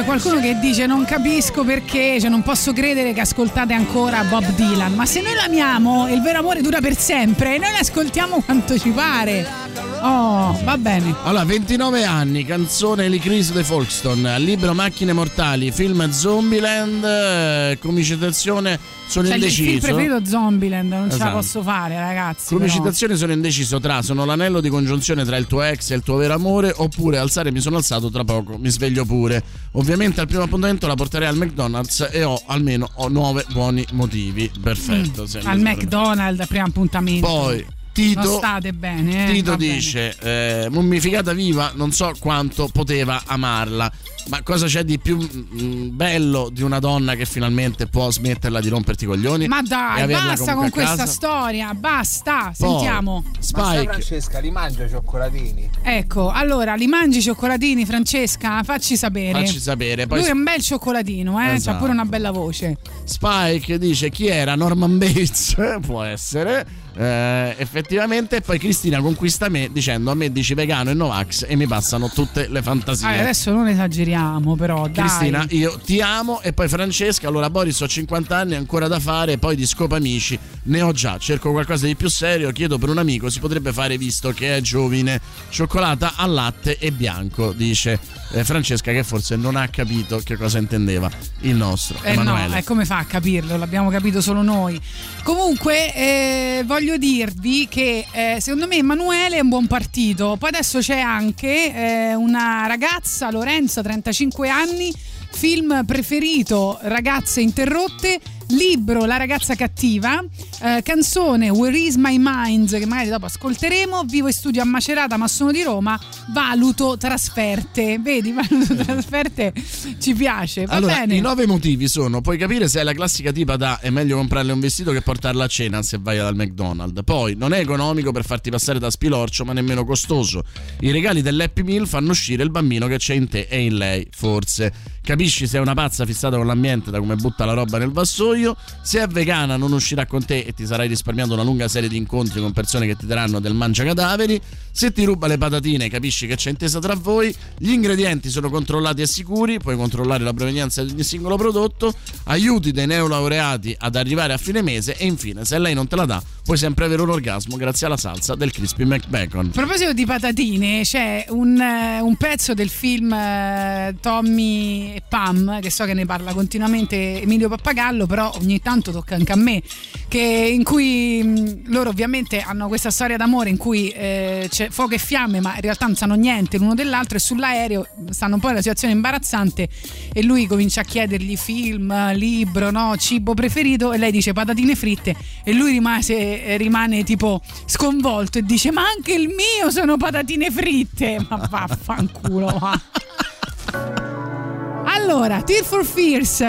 [0.09, 4.94] qualcuno che dice non capisco perché, cioè non posso credere che ascoltate ancora Bob Dylan,
[4.94, 8.88] ma se noi l'amiamo il vero amore dura per sempre e noi l'ascoltiamo quanto ci
[8.88, 9.67] pare.
[10.01, 11.14] Oh, va bene.
[11.24, 18.78] Allora, 29 anni, canzone Licris de Folkestone, libro Macchine Mortali, film Zombieland, eh, come citazione
[19.09, 19.92] sono Cioè, il film indeciso.
[19.94, 21.36] preferito Zombieland, non ce la Esatto.
[21.36, 22.57] posso fare, ragazzi.
[22.68, 26.16] Citazione sono indeciso tra sono l'anello di congiunzione tra il tuo ex e il tuo
[26.16, 29.42] vero amore oppure alzare mi sono alzato tra poco, mi sveglio pure.
[29.72, 34.51] Ovviamente al primo appuntamento la porterei al McDonald's e ho almeno ho nove buoni motivi.
[34.62, 35.22] Perfetto.
[35.22, 35.59] Mm, al.
[35.61, 37.26] McDonald's, primo appuntamento.
[37.26, 37.66] Poi
[37.99, 39.32] Tito, Non state bene, eh?
[39.32, 39.74] Tito Va bene.
[39.74, 43.90] dice: eh, Mummificata viva, non so quanto poteva amarla.
[44.28, 48.68] Ma cosa c'è di più mm, bello di una donna che finalmente può smetterla di
[48.68, 49.49] romperti i coglioni?
[49.49, 53.24] Ma dai, basta con questa storia, basta, Poi, sentiamo.
[53.24, 55.70] Ma Spike, Francesca li mangia i cioccolatini?
[55.82, 58.62] Ecco, allora, li mangi i cioccolatini, Francesca?
[58.62, 59.40] Facci sapere.
[59.40, 60.07] facci sapere.
[60.07, 61.55] Poi Lui è un bel cioccolatino, eh?
[61.55, 61.72] Esatto.
[61.72, 62.76] C'ha pure una bella voce.
[63.03, 66.66] Spike dice chi era Norman Bates può essere
[67.01, 71.68] Eh, effettivamente poi Cristina conquista me dicendo a me dici vegano e Novax e mi
[71.68, 75.07] passano tutte le fantasie Ah, adesso non esageriamo, però, dai.
[75.07, 79.38] Cristina, io ti amo e poi Francesca, allora Boris ho 50 anni ancora da fare,
[79.38, 82.99] poi di scopa amici ne ho già, cerco qualcosa di più serio, chiedo per un
[82.99, 85.20] amico, si potrebbe fare visto che è giovine,
[85.51, 87.99] cioccolata al latte e bianco, dice
[88.32, 91.10] eh, Francesca che forse non ha capito che cosa intendeva
[91.40, 92.48] il nostro Eh Emanuele.
[92.48, 93.56] no, eh, come fa a capirlo?
[93.56, 94.80] L'abbiamo capito solo noi.
[95.22, 100.36] Comunque, eh, voglio dirvi che eh, secondo me Emanuele è un buon partito.
[100.38, 104.92] Poi adesso c'è anche eh, una ragazza, Lorenza, 35 anni,
[105.30, 108.20] film preferito, Ragazze interrotte.
[108.49, 110.24] Libro La ragazza cattiva,
[110.62, 115.18] eh, canzone Where is my mind che magari dopo ascolteremo, vivo in studio a Macerata
[115.18, 116.01] ma sono di Roma,
[116.32, 119.53] valuto trasferte, vedi valuto trasferte
[119.99, 121.16] ci piace, va allora, bene.
[121.16, 124.53] i nove motivi sono: puoi capire se è la classica tipa da è meglio comprarle
[124.53, 127.03] un vestito che portarla a cena se vai dal McDonald's.
[127.05, 130.42] Poi non è economico per farti passare da spilorcio, ma nemmeno costoso.
[130.80, 134.09] I regali dell'Happy Meal fanno uscire il bambino che c'è in te e in lei,
[134.11, 134.96] forse.
[135.03, 138.38] Capisci se è una pazza fissata con l'ambiente da come butta la roba nel vassoio.
[138.82, 141.97] Se è vegana, non uscirà con te e ti sarai risparmiato una lunga serie di
[141.97, 144.41] incontri con persone che ti daranno del mangiacadaveri.
[144.70, 147.34] Se ti ruba le patatine, capisci che c'è intesa tra voi.
[147.59, 151.93] Gli ingredienti sono controllati e sicuri, puoi controllare la provenienza di ogni singolo prodotto.
[152.24, 154.97] Aiuti dei neolaureati ad arrivare a fine mese.
[154.97, 157.97] E infine, se lei non te la dà, puoi sempre avere un orgasmo grazie alla
[157.97, 159.47] salsa del Crispy McBacon.
[159.47, 165.61] A proposito di patatine, c'è un, eh, un pezzo del film eh, Tommy e Pam,
[165.61, 169.62] che so che ne parla continuamente Emilio Pappagallo, però ogni tanto tocca anche a me,
[170.08, 174.94] che- in cui mh, loro ovviamente hanno questa storia d'amore in cui eh, c'è fuoco
[174.94, 178.46] e fiamme, ma in realtà non sanno niente l'uno dell'altro e sull'aereo stanno un po'
[178.46, 179.68] in una situazione imbarazzante
[180.12, 185.14] e lui comincia a chiedergli film, libro, no, cibo preferito e lei dice patatine fritte
[185.44, 190.50] e lui rimase, eh, rimane tipo sconvolto e dice ma anche il mio sono patatine
[190.50, 192.80] fritte ma vaffanculo va.
[194.86, 196.40] allora Tear for Fears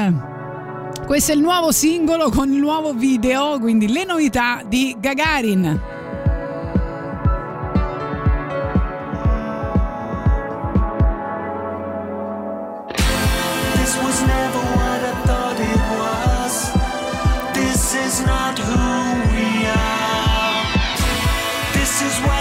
[1.09, 5.97] questo è il nuovo singolo con il nuovo video quindi le novità di Gagarin.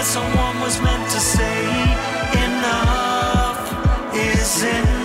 [0.00, 1.66] Someone was meant to say,
[2.32, 4.97] Enough is enough.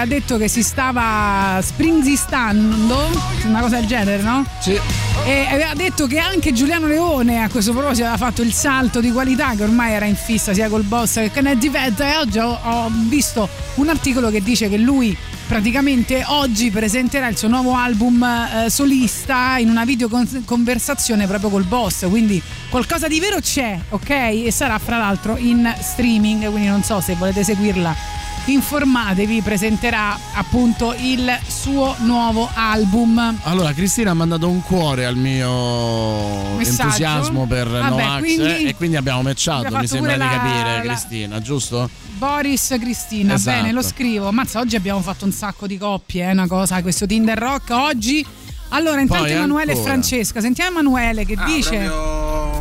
[0.00, 3.10] Aveva detto che si stava springzistando,
[3.44, 4.46] una cosa del genere, no?
[4.60, 4.78] Sì.
[5.26, 9.12] E aveva detto che anche Giuliano Leone a questo proposito aveva fatto il salto di
[9.12, 12.38] qualità che ormai era in fissa sia col boss che con Eddie Vedder e oggi
[12.38, 15.14] ho, ho visto un articolo che dice che lui
[15.46, 21.50] praticamente oggi presenterà il suo nuovo album eh, solista in una video con- conversazione proprio
[21.50, 22.40] col boss quindi
[22.70, 27.14] qualcosa di vero c'è ok e sarà fra l'altro in streaming quindi non so se
[27.14, 28.09] volete seguirla
[28.46, 36.56] informatevi presenterà appunto il suo nuovo album Allora, Cristina ha mandato un cuore al mio
[36.56, 36.82] Messaggio?
[36.82, 40.80] entusiasmo per Vabbè, Novax quindi- e quindi abbiamo matchato, mi sembra di la- capire, la-
[40.80, 41.88] Cristina, giusto?
[42.16, 43.56] Boris Cristina, Esatto.
[43.56, 44.30] bene, lo scrivo.
[44.32, 48.26] Mazza, oggi abbiamo fatto un sacco di coppie, è una cosa, questo Tinder Rock oggi.
[48.72, 49.90] Allora, intanto Poi Emanuele e ancora.
[49.92, 52.19] Francesca, sentiamo Emanuele che Ah, dice proprio-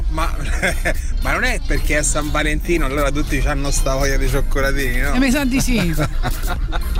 [0.09, 0.35] Ma,
[1.21, 5.13] ma non è perché è San Valentino, allora tutti hanno sta voglia di cioccolatini, no?
[5.13, 5.79] Eh, mi sa di sì.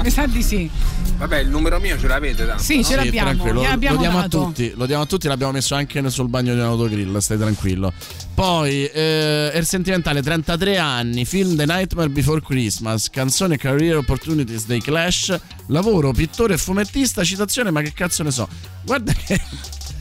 [0.04, 0.70] mi sa di sì.
[1.18, 2.64] Vabbè, il numero mio ce l'avete tanto.
[2.64, 2.84] Sì, no?
[2.84, 4.42] ce l'abbiamo, tranquillo, gliel'abbiamo lo diamo dato.
[4.42, 7.38] a tutti, lo diamo a tutti, l'abbiamo messo anche sul bagno di un autogrill, stai
[7.38, 7.92] tranquillo.
[8.34, 14.82] Poi eh, Air Sentimentale 33 anni, film The Nightmare Before Christmas, canzone Career Opportunities dei
[14.82, 15.38] Clash,
[15.68, 18.48] lavoro, pittore e fumettista, citazione, ma che cazzo ne so.
[18.84, 19.42] Guarda che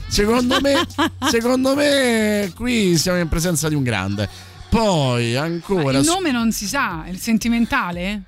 [0.08, 0.74] secondo me
[1.30, 4.28] secondo me qui siamo in presenza di un grande.
[4.68, 8.22] Poi ancora Il su- nome non si sa, è il sentimentale?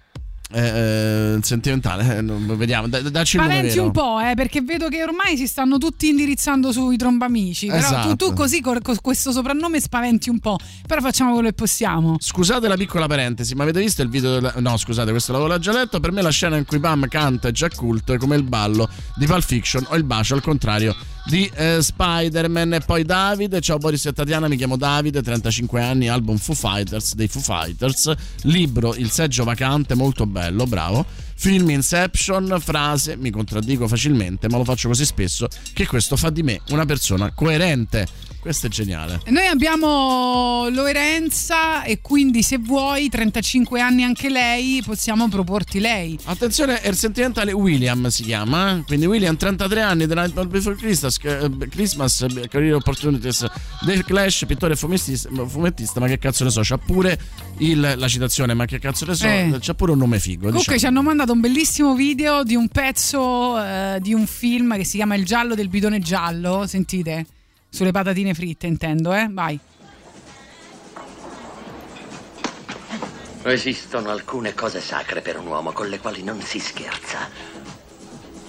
[0.52, 2.22] eh, eh, sentimentale, eh,
[2.56, 3.84] vediamo, da- dacci il vero.
[3.84, 7.66] un po', eh, perché vedo che ormai si stanno tutti indirizzando sui trombamici.
[7.68, 8.16] Però Esatto.
[8.16, 10.58] tu, tu così con, con questo soprannome spaventi un po'.
[10.88, 12.16] Però facciamo quello che possiamo.
[12.18, 14.32] Scusate la piccola parentesi, ma avete visto il video?
[14.32, 16.00] della- No, scusate, questo l'avevo già letto.
[16.00, 19.26] Per me la scena in cui Pam canta è già cult come il ballo di
[19.26, 20.96] Pulp Fiction o il bacio al contrario
[21.30, 22.74] di eh, Spider-Man.
[22.74, 27.14] E poi Davide, ciao Boris e Tatiana, mi chiamo Davide, 35 anni, album Foo Fighters
[27.14, 28.12] dei Foo Fighters,
[28.42, 31.06] libro Il seggio vacante, molto bello, bravo.
[31.42, 36.42] Film Inception, frase, mi contraddico facilmente, ma lo faccio così spesso che questo fa di
[36.42, 38.06] me una persona coerente.
[38.40, 39.20] Questo è geniale.
[39.26, 46.18] Noi abbiamo Lorenza e quindi se vuoi 35 anni anche lei, possiamo proporti lei.
[46.24, 48.82] Attenzione, è il sentimentale William si chiama.
[48.86, 53.46] Quindi William, 33 anni, The Nightmare Before Christmas, eh, Christmas Career Opportunities,
[53.84, 57.18] The Clash, pittore e fumettista, fumettista, ma che cazzo ne so, c'ha pure
[57.58, 59.54] il- la citazione, ma che cazzo ne so, Eh.
[59.60, 60.46] c'ha pure un nome figo.
[60.46, 60.78] Comunque diciamo.
[60.78, 64.96] ci hanno mandato un bellissimo video di un pezzo eh, di un film che si
[64.96, 67.26] chiama Il giallo del bidone giallo, sentite?
[67.68, 69.28] Sulle patatine fritte intendo, eh?
[69.30, 69.58] Vai.
[73.42, 77.28] Esistono alcune cose sacre per un uomo con le quali non si scherza.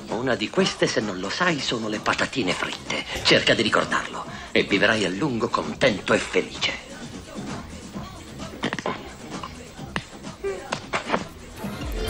[0.09, 3.03] Una di queste, se non lo sai, sono le patatine fritte.
[3.23, 6.89] Cerca di ricordarlo e vivrai a lungo contento e felice.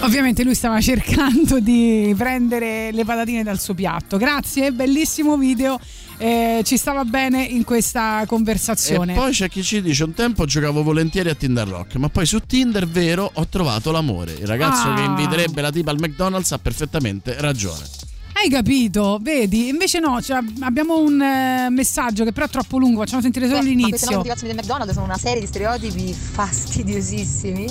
[0.01, 4.17] Ovviamente lui stava cercando di prendere le patatine dal suo piatto.
[4.17, 5.79] Grazie, bellissimo video.
[6.17, 9.13] eh, ci stava bene in questa conversazione.
[9.13, 12.25] E poi c'è chi ci dice: Un tempo giocavo volentieri a Tinder Rock, ma poi
[12.25, 14.33] su Tinder, vero, ho trovato l'amore.
[14.33, 14.93] Il ragazzo Ah.
[14.95, 17.85] che inviterebbe la tipa al McDonald's ha perfettamente ragione.
[18.33, 19.19] Hai capito?
[19.21, 19.67] Vedi?
[19.67, 23.57] Invece no, cioè, abbiamo un eh, messaggio che però è troppo lungo, facciamo sentire solo
[23.57, 24.17] Ma queste nuove l'inizio.
[24.17, 27.67] motivazioni del McDonald's sono una serie di stereotipi fastidiosissimi.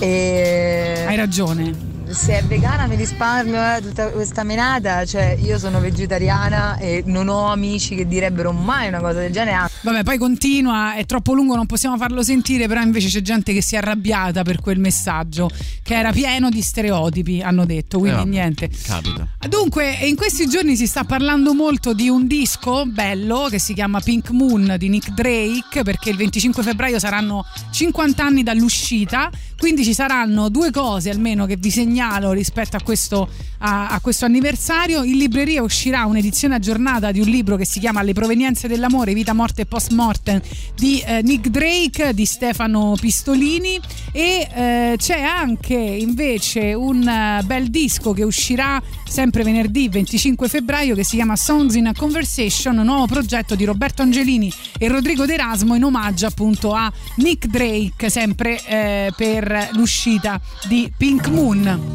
[0.00, 1.04] E...
[1.06, 1.95] Hai ragione.
[2.08, 7.28] Se è vegana mi risparmio eh, tutta questa menata, cioè io sono vegetariana e non
[7.28, 9.68] ho amici che direbbero mai una cosa del genere.
[9.82, 13.60] Vabbè, poi continua, è troppo lungo, non possiamo farlo sentire, però invece c'è gente che
[13.60, 15.50] si è arrabbiata per quel messaggio,
[15.82, 18.70] che era pieno di stereotipi, hanno detto, quindi Eh, niente.
[18.84, 19.26] Capita.
[19.48, 24.00] Dunque, in questi giorni si sta parlando molto di un disco bello che si chiama
[24.00, 29.28] Pink Moon di Nick Drake, perché il 25 febbraio saranno 50 anni dall'uscita,
[29.58, 33.26] quindi ci saranno due cose almeno che vi segnalo segnalo rispetto a questo,
[33.58, 35.02] a, a questo anniversario.
[35.02, 39.32] In libreria uscirà un'edizione aggiornata di un libro che si chiama Le provenienze dell'amore, vita,
[39.32, 40.40] morte e post mortem
[40.74, 43.80] di eh, Nick Drake, di Stefano Pistolini
[44.12, 50.94] e eh, c'è anche invece un eh, bel disco che uscirà sempre venerdì 25 febbraio
[50.94, 55.74] che si chiama Songs in a Conversation, nuovo progetto di Roberto Angelini e Rodrigo D'Erasmo
[55.74, 61.85] in omaggio appunto a Nick Drake, sempre eh, per l'uscita di Pink Moon.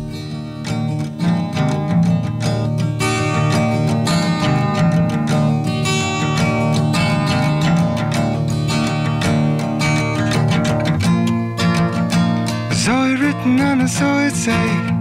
[12.83, 15.00] Saw it written and I saw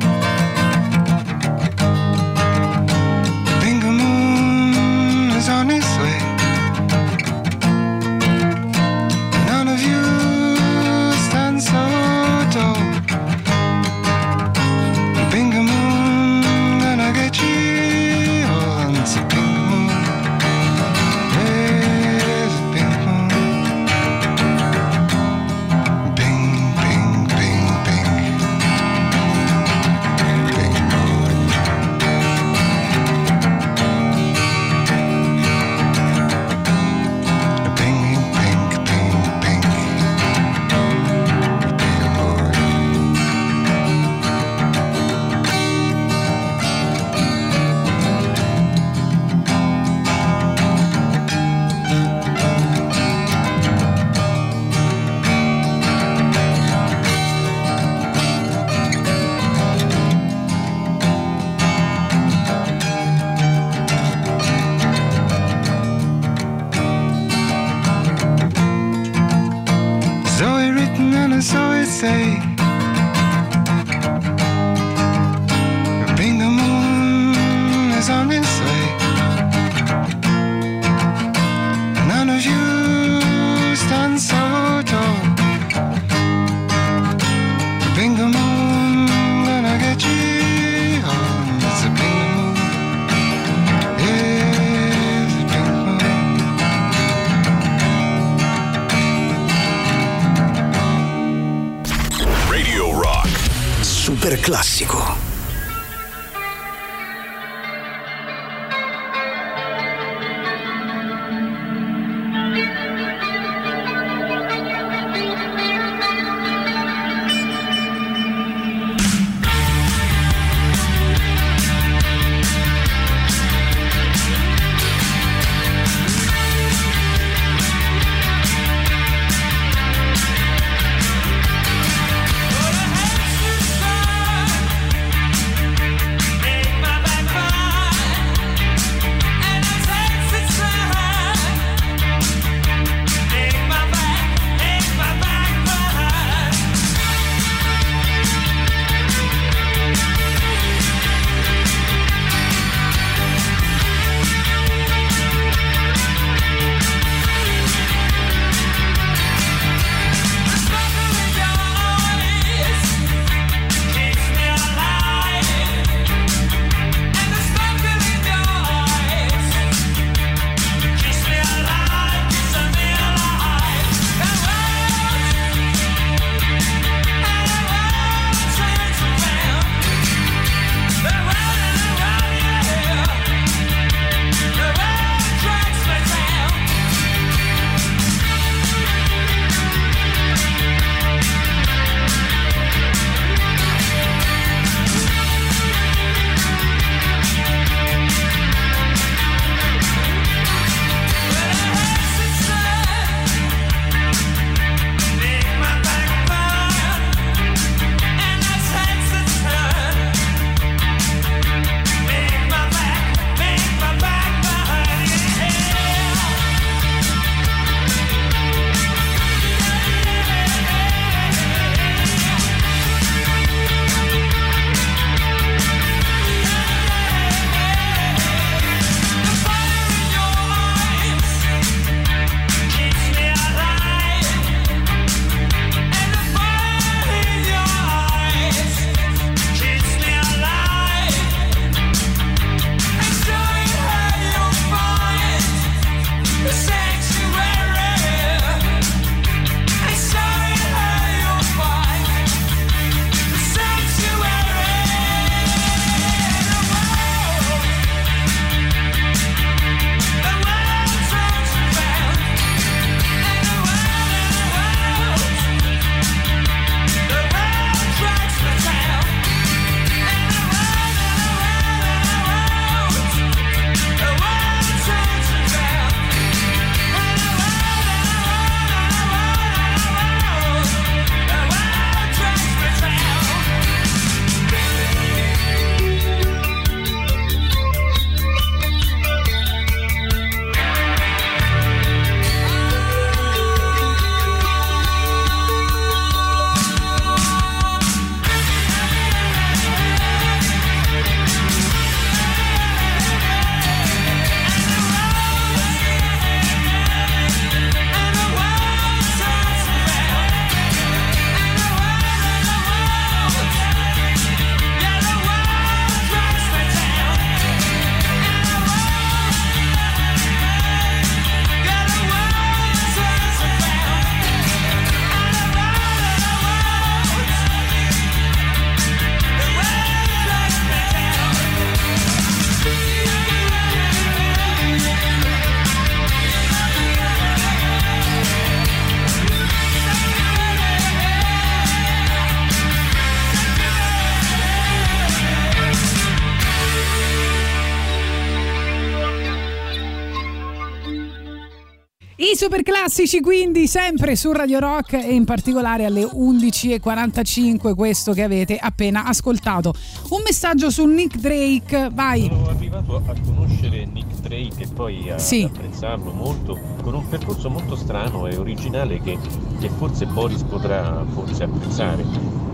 [352.81, 359.05] classici quindi sempre su Radio Rock e in particolare alle 11.45 questo che avete appena
[359.05, 359.74] ascoltato.
[360.09, 362.23] Un messaggio su Nick Drake, vai.
[362.32, 365.43] Sono arrivato a conoscere Nick Drake e poi a Sì.
[365.43, 369.19] apprezzarlo molto con un percorso molto strano e originale che,
[369.61, 372.02] che forse Boris potrà forse apprezzare.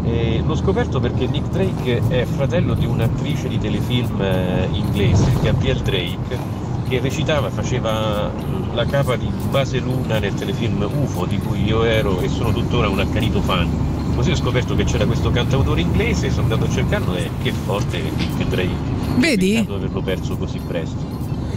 [0.03, 5.82] E l'ho scoperto perché Nick Drake è fratello di un'attrice di telefilm eh, inglese, Gabrielle
[5.82, 8.31] Drake, che recitava, faceva
[8.73, 12.89] la capa di Base Luna nel telefilm UFO di cui io ero e sono tuttora
[12.89, 13.69] un accanito fan.
[14.15, 18.01] Così ho scoperto che c'era questo cantautore inglese, sono andato a cercarlo e che forte
[18.01, 18.95] Nick Drake.
[19.17, 19.67] Vedi?
[19.69, 21.16] Averlo perso così presto.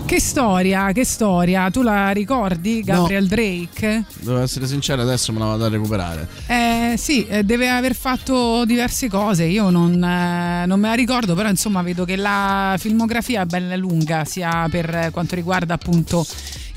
[0.10, 1.70] Che storia, che storia.
[1.70, 4.06] Tu la ricordi, Gabriel Drake?
[4.22, 6.28] Devo essere sincero, adesso me la vado a recuperare.
[6.48, 11.36] Eh, sì, eh, deve aver fatto diverse cose, io non, eh, non me la ricordo,
[11.36, 16.26] però insomma vedo che la filmografia è bella lunga, sia per eh, quanto riguarda appunto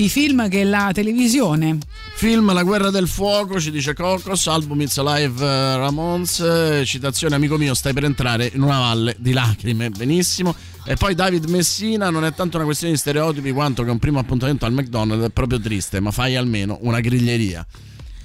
[0.02, 1.78] i film che la televisione.
[2.14, 7.34] Film La guerra del fuoco, ci dice Cocos, album It's Alive eh, Ramones, eh, citazione
[7.36, 10.54] amico mio, stai per entrare in una valle di lacrime, benissimo.
[10.84, 14.18] E poi David Messina, non è tanto una questione di stereotipi quanto che un primo
[14.18, 17.64] appuntamento al McDonald's è proprio triste, ma fai almeno una griglieria.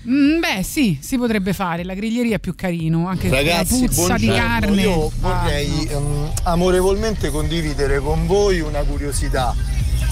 [0.09, 4.17] Mm, beh, sì, si potrebbe fare, la griglieria è più carino, anche Ragazzi, la puzza
[4.17, 4.81] di carne.
[4.81, 5.91] Io Ah, vorrei no.
[5.91, 9.53] ehm, amorevolmente condividere con voi una curiosità.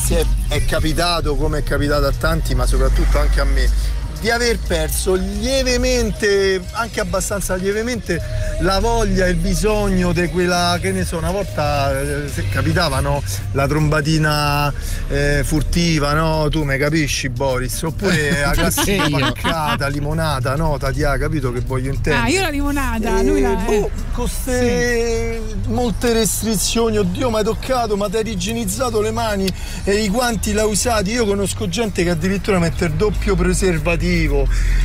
[0.08, 3.70] È, è capitato, come è capitato a tanti, ma soprattutto anche a me,
[4.20, 8.22] di aver perso lievemente, anche abbastanza lievemente,
[8.60, 13.00] la voglia e il bisogno di quella, che ne so, una volta eh, se capitava
[13.00, 13.22] no?
[13.52, 14.74] la trombatina
[15.08, 16.48] eh, furtiva, no?
[16.50, 17.82] Tu mi capisci Boris?
[17.84, 20.78] Oppure la classica Sì, paccata, limonata, no?
[20.78, 22.26] Tatia, capito che voglio intendere?
[22.26, 23.54] Ah, io la limonata, lui la...
[23.54, 23.92] boh, eh.
[24.12, 29.48] con ste molte restrizioni, oddio mi hai toccato, ma ti hai igienizzato le mani
[29.84, 31.12] e i guanti l'hai usati.
[31.12, 34.05] Io conosco gente che addirittura mette il doppio preservativo.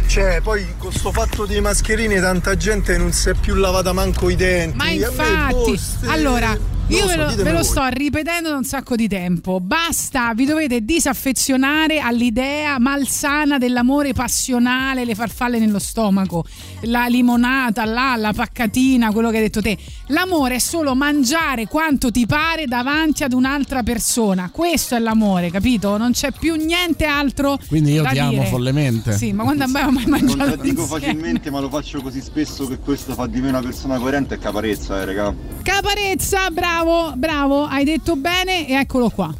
[0.06, 4.28] Cioè, poi con sto fatto dei mascherine tanta gente non si è più lavata manco
[4.28, 4.76] i denti.
[4.76, 6.78] Ma boh, infatti, ste- allora.
[6.90, 9.06] Non Io lo ve so, lo, ditemi ve lo sto ripetendo da un sacco di
[9.06, 9.60] tempo.
[9.60, 16.44] Basta, vi dovete disaffezionare all'idea malsana dell'amore passionale, le farfalle nello stomaco,
[16.82, 19.78] la limonata, là, la paccatina, quello che hai detto te.
[20.08, 24.50] L'amore è solo mangiare quanto ti pare davanti ad un'altra persona.
[24.52, 25.96] Questo è l'amore, capito?
[25.96, 27.56] Non c'è più niente altro.
[27.68, 28.46] Quindi io da ti amo dire.
[28.46, 29.16] follemente.
[29.16, 31.00] Sì, ma quando abbiamo mai mangiato contraddico insieme?
[31.00, 34.38] facilmente, ma lo faccio così spesso che questo fa di me una persona coerente e
[34.38, 35.32] caparezza, eh, raga.
[35.62, 36.78] Caparezza, bravo,
[37.14, 39.32] bravo, hai detto bene e eccolo qua.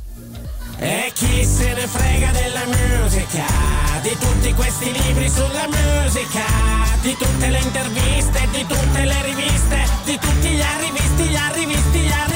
[0.79, 3.45] E chi se ne frega della musica,
[4.03, 6.45] di tutti questi libri sulla musica,
[7.03, 12.11] di tutte le interviste, di tutte le riviste, di tutti gli arrivisti, gli arrivisti, gli
[12.11, 12.30] arrivisti.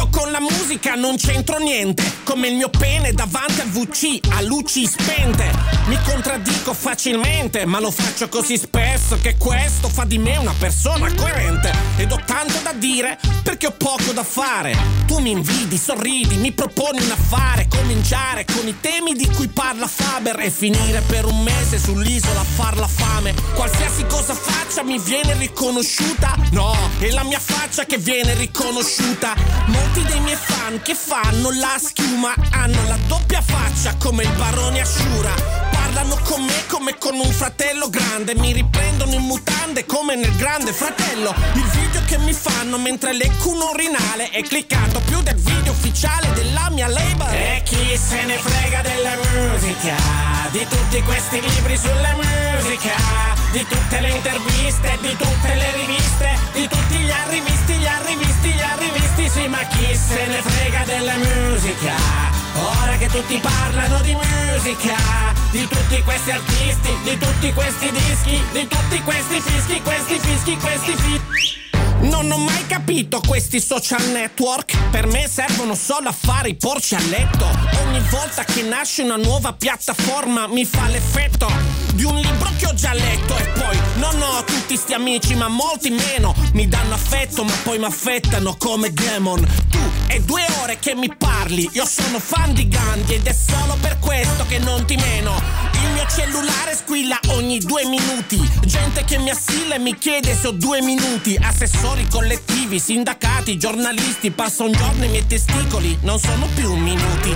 [0.00, 4.40] Io con la musica non c'entro niente, come il mio pene davanti al VC, a
[4.40, 5.44] luci spente.
[5.88, 11.12] Mi contraddico facilmente, ma lo faccio così spesso che questo fa di me una persona
[11.14, 11.70] coerente.
[11.98, 14.74] Ed ho tanto da dire perché ho poco da fare.
[15.06, 19.86] Tu mi invidi, sorridi, mi proponi un affare, cominciare con i temi di cui parla
[19.86, 23.34] Faber e finire per un mese sull'isola a far la fame.
[23.54, 26.36] Qualsiasi cosa faccia mi viene riconosciuta.
[26.52, 29.34] No, è la mia faccia che viene riconosciuta.
[29.92, 34.82] Molti dei miei fan che fanno la schiuma hanno la doppia faccia come il barone
[34.82, 35.34] Ashura.
[35.72, 40.72] Parlano con me come con un fratello grande, mi riprendono in mutande come nel grande
[40.72, 41.34] fratello.
[41.54, 46.32] Il video che mi fanno mentre lecco un urinale è cliccato più del video ufficiale
[46.34, 47.34] della mia label.
[47.34, 49.96] E chi se ne frega della musica,
[50.52, 52.94] di tutti questi libri sulla musica,
[53.50, 58.60] di tutte le interviste, di tutte le riviste, di tutti gli arrivisti, gli arrivisti, gli
[58.60, 61.94] arrivisti, sì, ma chi se ne frega della musica?
[62.54, 64.96] Ora che tutti parlano di musica,
[65.50, 70.94] di tutti questi artisti, di tutti questi dischi, di tutti questi fischi, questi fischi, questi
[70.96, 71.79] fischi.
[72.00, 74.76] Non ho mai capito questi social network.
[74.90, 77.46] Per me servono solo a fare i porci a letto.
[77.84, 81.50] Ogni volta che nasce una nuova piattaforma Mi fa l'effetto
[81.94, 83.36] di un libro che ho già letto.
[83.36, 86.34] E poi non ho tutti sti amici ma molti meno.
[86.54, 89.46] Mi danno affetto ma poi mi affettano come demon.
[89.68, 91.68] Tu è due ore che mi parli.
[91.72, 95.70] Io sono fan di Gandhi ed è solo per questo che non ti meno
[96.00, 98.40] mio cellulare squilla ogni due minuti.
[98.64, 101.38] Gente che mi assilla e mi chiede se ho due minuti.
[101.40, 107.34] Assessori collettivi, sindacati, giornalisti Passa un giorno e i miei testicoli non sono più minuti.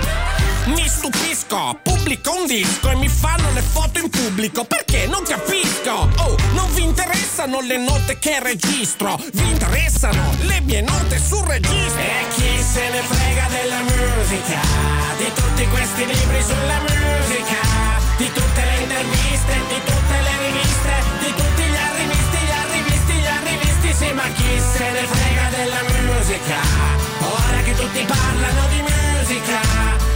[0.65, 4.63] Mi stupisco, pubblico un disco e mi fanno le foto in pubblico.
[4.65, 6.09] Perché non capisco.
[6.17, 11.99] Oh, non vi interessano le note che registro, vi interessano le mie note sul registro.
[11.99, 14.59] E chi se ne frega della musica,
[15.17, 17.84] di tutti questi libri sulla musica,
[18.17, 23.27] di tutte le interviste, di tutte le riviste, di tutti gli arrivisti, gli arrivisti, gli
[23.27, 26.59] arrivisti, sì ma chi se ne frega della musica?
[27.19, 29.59] Ora che tutti parlano di musica,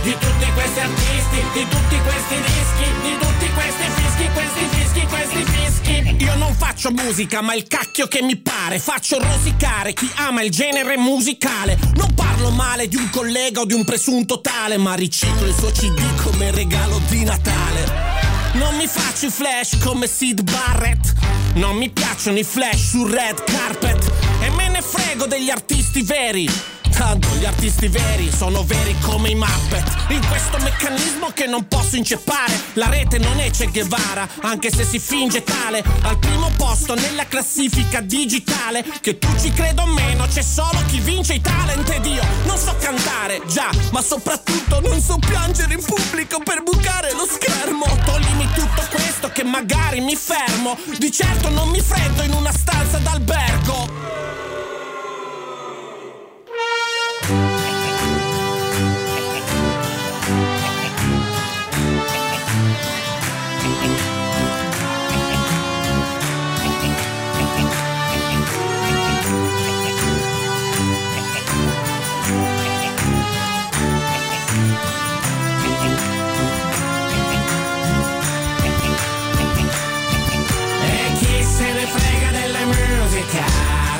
[0.03, 5.45] di tutti questi artisti, di tutti questi dischi, di tutti questi fischi, questi fischi, questi
[5.45, 6.23] fischi.
[6.23, 10.51] Io non faccio musica, ma il cacchio che mi pare, faccio rosicare chi ama il
[10.51, 11.77] genere musicale.
[11.95, 15.71] Non parlo male di un collega o di un presunto tale, ma riciclo il suo
[15.71, 18.17] CD come regalo di Natale.
[18.53, 21.13] Non mi faccio i flash come Sid Barrett.
[21.53, 24.11] Non mi piacciono i flash sul red carpet.
[24.41, 26.49] E me ne frego degli artisti veri.
[26.99, 30.07] Tanto gli artisti veri sono veri come i Muppet.
[30.09, 34.83] In questo meccanismo che non posso inceppare La rete non è Che Guevara Anche se
[34.83, 35.81] si finge tale.
[36.01, 41.35] Al primo posto nella classifica digitale Che tu ci credo meno C'è solo chi vince
[41.35, 41.89] i talent.
[41.89, 47.13] Ed io Non so cantare, già Ma soprattutto non so piangere in pubblico Per bucare
[47.13, 47.85] lo schermo.
[48.03, 50.77] Toglimi tutto questo che magari mi fermo.
[50.97, 54.09] Di certo non mi freddo in una stanza d'albergo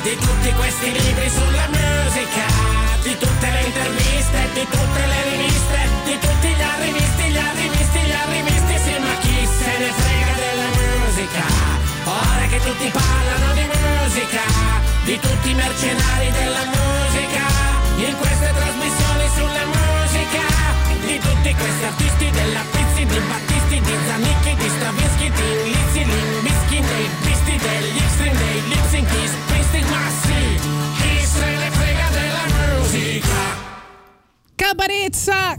[0.02, 2.46] Di tutti questi libri sulla musica
[3.02, 5.78] Di tutte le interviste, di tutte le riviste
[6.08, 10.68] Di tutti gli arrivisti, gli arrivisti, gli arrivisti Sì ma chi se ne frega della
[10.80, 11.44] musica.
[12.08, 14.44] Ora che tutti parlano di musica
[15.04, 17.44] Di tutti i mercenari della musica
[18.00, 20.44] In queste trasmissioni sulla musica
[21.04, 26.49] Di tutti questi artisti della Pizzi, di Battisti, di Zanicchi, di Stravinsky, di Lizzy,
[26.80, 30.40] Limbischi, dei Pisti, degli Extreme, dei Lipsing, di Springsteen, ma sì,
[30.96, 33.38] chi se ne frega della musica?
[34.54, 35.56] Caparezza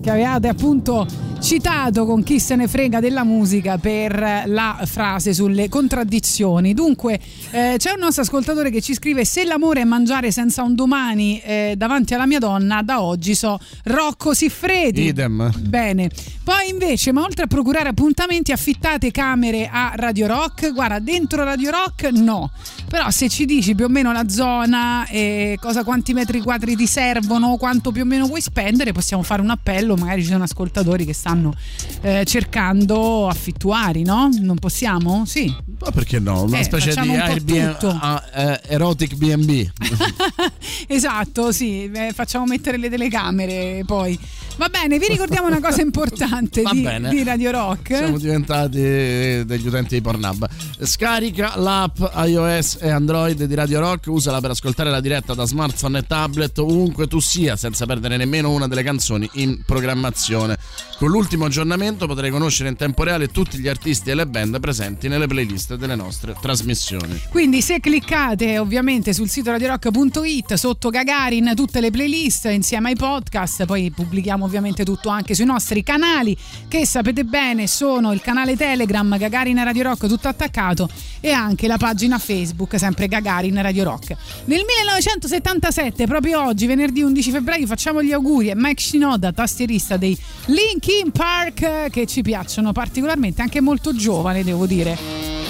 [0.00, 1.06] che avevate appunto
[1.42, 6.72] citato con chi se ne frega della musica per la frase sulle contraddizioni.
[6.72, 7.18] Dunque,
[7.50, 11.40] eh, c'è un nostro ascoltatore che ci scrive: Se l'amore è mangiare senza un domani
[11.40, 15.06] eh, davanti alla mia donna, da oggi so Rocco Siffredi.
[15.06, 15.52] Idem.
[15.58, 16.10] Bene.
[16.44, 20.72] Poi invece, ma oltre a procurare appuntamenti, affittate camere a Radio Rock.
[20.72, 22.50] Guarda, dentro Radio Rock no.
[22.88, 26.86] Però se ci dici più o meno la zona, eh, cosa, quanti metri quadri ti
[26.86, 29.96] servono, quanto più o meno vuoi spendere, possiamo fare un appello.
[29.96, 31.31] Magari ci sono ascoltatori che stanno
[32.02, 34.28] eh, cercando affittuari, no?
[34.40, 35.24] Non possiamo?
[35.26, 35.52] Sì.
[35.80, 36.42] Ma perché no?
[36.42, 37.98] Una Eh, specie di un Airbnb, tutto.
[38.00, 39.68] ah, eh, erotic B&B.
[40.86, 44.18] Esatto, sì, eh, facciamo mettere le telecamere poi.
[44.56, 47.96] Va bene, vi ricordiamo una cosa importante di, di Radio Rock.
[47.96, 50.46] Siamo diventati degli utenti di Pornhub.
[50.80, 55.98] Scarica l'app iOS e Android di Radio Rock, usala per ascoltare la diretta da smartphone
[55.98, 60.58] e tablet ovunque tu sia, senza perdere nemmeno una delle canzoni in programmazione.
[60.98, 65.08] Con l'ultimo aggiornamento potrai conoscere in tempo reale tutti gli artisti e le band presenti
[65.08, 67.20] nelle playlist delle nostre trasmissioni.
[67.30, 73.64] Quindi se cliccate ovviamente sul sito radiorock.it sotto Gagarin tutte le playlist insieme ai podcast,
[73.64, 76.36] poi pubblichiamo ovviamente tutto anche sui nostri canali
[76.68, 80.88] che sapete bene sono il canale Telegram Gagarin Radio Rock tutto attaccato
[81.20, 84.16] e anche la pagina Facebook sempre Gagarin Radio Rock.
[84.46, 90.18] Nel 1977, proprio oggi, venerdì 11 febbraio, facciamo gli auguri a Mike Shinoda, tastierista dei
[90.46, 95.41] Linkin Park che ci piacciono particolarmente, anche molto giovane devo dire.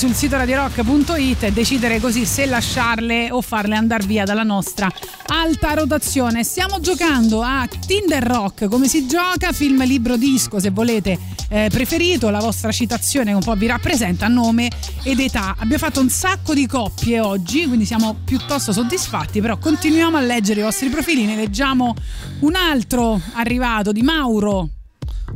[0.00, 4.90] Sul sito radiorock.it e decidere così se lasciarle o farle andare via dalla nostra
[5.26, 6.42] alta rotazione.
[6.42, 11.18] Stiamo giocando a Tinder Rock, come si gioca, film, libro, disco, se volete,
[11.50, 14.70] eh, preferito, la vostra citazione un po' vi rappresenta, nome
[15.02, 15.50] ed età.
[15.58, 20.60] Abbiamo fatto un sacco di coppie oggi, quindi siamo piuttosto soddisfatti, però continuiamo a leggere
[20.60, 21.94] i vostri profili, ne leggiamo
[22.38, 24.79] un altro arrivato di Mauro.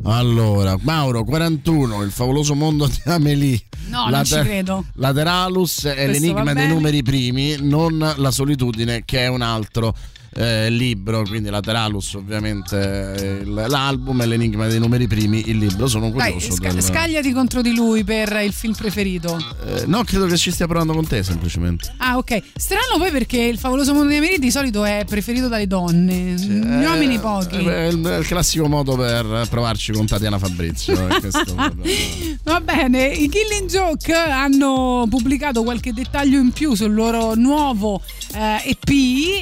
[0.06, 3.60] Allora, Mauro 41, il favoloso mondo di Amelie.
[3.88, 4.84] No, non ci credo.
[4.96, 9.94] Lateralus è Questo l'enigma dei numeri primi, non la solitudine, che è un altro
[10.36, 11.22] eh, libro.
[11.22, 15.86] Quindi Lateralus, ovviamente, l'album è l'enigma dei numeri primi, il libro.
[15.86, 16.54] Sono Dai, curioso.
[16.54, 19.36] sca- del- scagliati contro di lui per il film preferito.
[19.66, 21.92] Eh, no, credo che ci stia provando con te, semplicemente.
[21.98, 22.42] Ah, ok.
[22.56, 26.84] Strano poi perché il favoloso mondo di Amelie di solito è preferito dalle donne, gli
[26.84, 27.56] uomini pochi.
[27.56, 30.94] Eh, È il, è il classico modo per provarci con Tatiana Fabrizio.
[31.08, 31.12] eh.
[32.44, 38.00] Va bene, i Killing Joke hanno pubblicato qualche dettaglio in più sul loro nuovo
[38.34, 38.88] eh, EP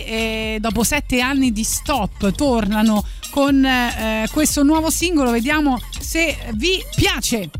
[0.06, 6.82] e dopo sette anni di stop tornano con eh, questo nuovo singolo, vediamo se vi
[6.94, 7.50] piace.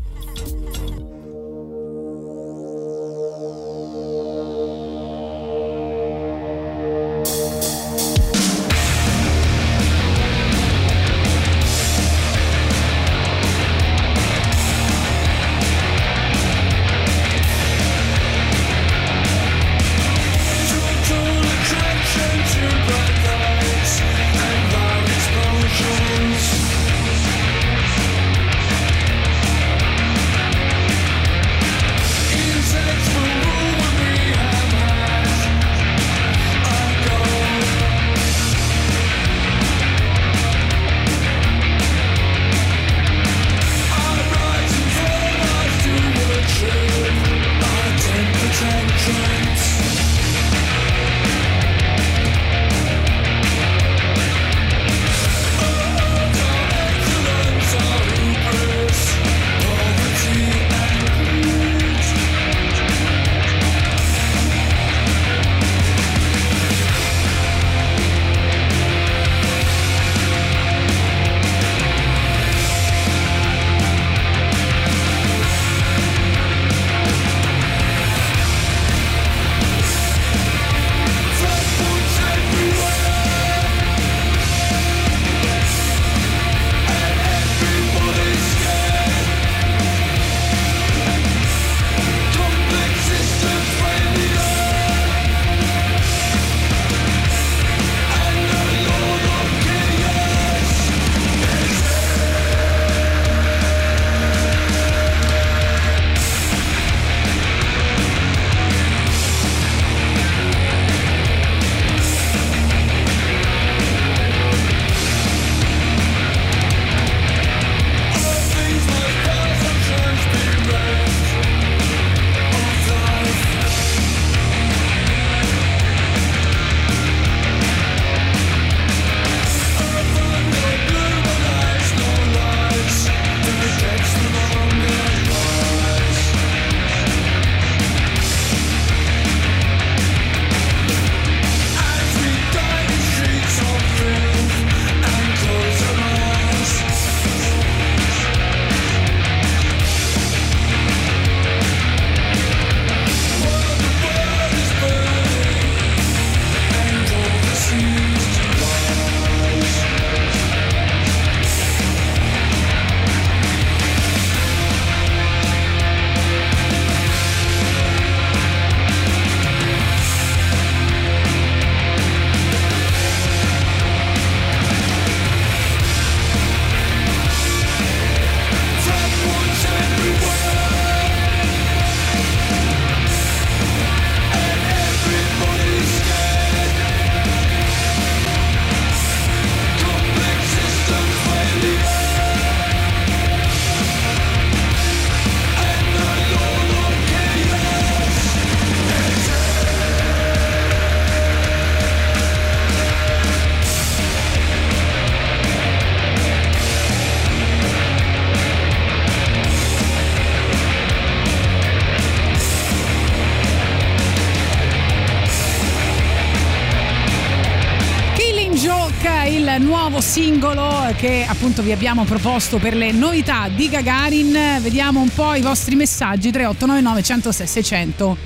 [219.93, 224.31] Nuovo singolo che appunto vi abbiamo proposto per le novità di Gagarin.
[224.59, 228.17] Vediamo un po' i vostri messaggi 3899 106 600.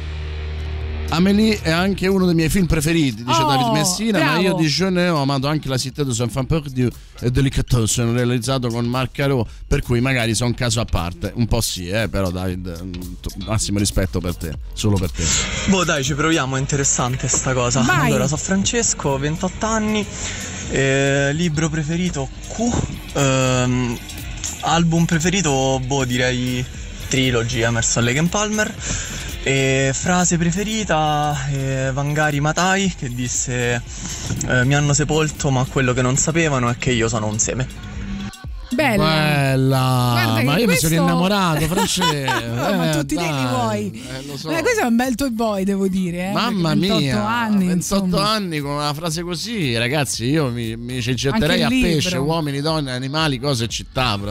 [1.10, 4.41] Amélie è anche uno dei miei film preferiti, dice Oh, David Messina, ma bravo.
[4.41, 6.88] io di Jeune ho amato anche La Cité de Saint-Fan Perdu
[7.19, 11.31] e Delicatessen realizzato con Marc Caro, per cui magari sono un caso a parte.
[11.35, 12.91] Un po' sì, eh, però David, mm,
[13.45, 15.23] massimo rispetto per te, solo per te.
[15.68, 17.81] Boh dai ci proviamo, è interessante sta cosa.
[17.81, 18.07] Vai.
[18.07, 20.06] Allora, sono Francesco, 28 anni,
[20.69, 22.72] eh, libro preferito Q,
[23.14, 23.98] ehm,
[24.61, 26.65] album preferito, boh direi
[27.07, 28.73] Trilogy, Emerson Lake and Palmer.
[29.44, 33.81] E frase preferita, eh, Vangari Matai che disse
[34.45, 37.87] eh, mi hanno sepolto ma quello che non sapevano è che io sono un seme.
[38.69, 39.06] Bella.
[40.15, 42.45] Bella, ma io mi questo- sono innamorato, Francesco.
[42.56, 43.91] ma Eh, tutti li dai, vuoi.
[44.31, 44.49] eh, so.
[44.49, 46.30] Eh, questo è un bel toy boy, devo dire.
[46.30, 47.73] eh, Mamma perché 28 mia, anni, 28
[48.06, 48.30] insomma.
[48.30, 51.89] anni con una frase così, ragazzi, io mi, mi ci getterei a libro.
[51.91, 54.19] pesce, uomini, donne, animali, cose e città.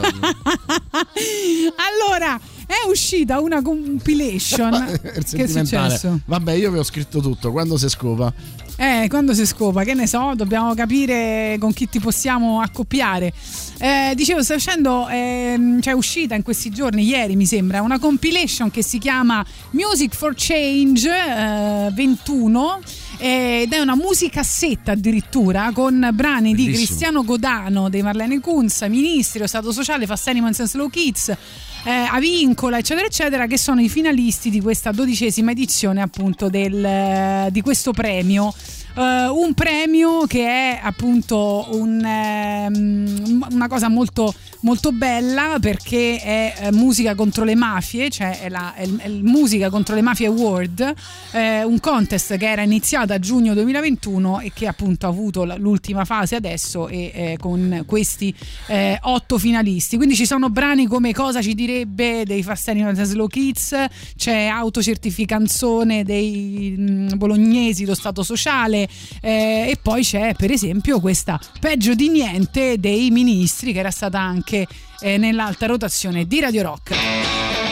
[1.77, 4.73] Allora, è uscita una compilation.
[5.15, 6.19] Il che è successo?
[6.25, 8.31] Vabbè, io vi ho scritto tutto, quando si scopa.
[8.79, 13.33] Eh, quando si scopa, che ne so, dobbiamo capire con chi ti possiamo accoppiare.
[13.79, 17.97] Eh, dicevo, sta uscendo, ehm, cioè è uscita in questi giorni, ieri mi sembra, una
[17.97, 22.79] compilation che si chiama Music for Change eh, 21
[23.17, 26.85] eh, ed è una musicassetta addirittura con brani di Bellissimo.
[26.85, 31.91] Cristiano Godano, dei Marlene Kunz, Ministri, Lo Stato Sociale, Fast Animals and Slow Kids, eh,
[31.91, 37.61] Avincola, eccetera, eccetera, che sono i finalisti di questa dodicesima edizione appunto del, eh, di
[37.61, 38.53] questo premio.
[38.97, 46.53] Eh, un premio che è appunto un, ehm, una cosa molto, molto bella perché è
[46.59, 50.01] eh, musica contro le mafie, cioè è, la, è il, è il Musica contro le
[50.01, 50.93] mafie award,
[51.31, 56.03] eh, un contest che era iniziato a giugno 2021 e che appunto ha avuto l'ultima
[56.03, 58.33] fase adesso e eh, con questi
[58.65, 59.97] eh, otto finalisti.
[59.97, 63.75] Quindi ci sono brani come Cosa ci direbbe dei Fast Animals and Slow Kids,
[64.15, 68.86] c'è Autocertificanzone dei mm, bolognesi, lo Stato Sociale
[69.21, 74.19] eh, e poi c'è per esempio questa Peggio di niente dei ministri che era stata
[74.19, 74.67] anche
[74.99, 77.66] eh, nell'alta rotazione di Radio Rock.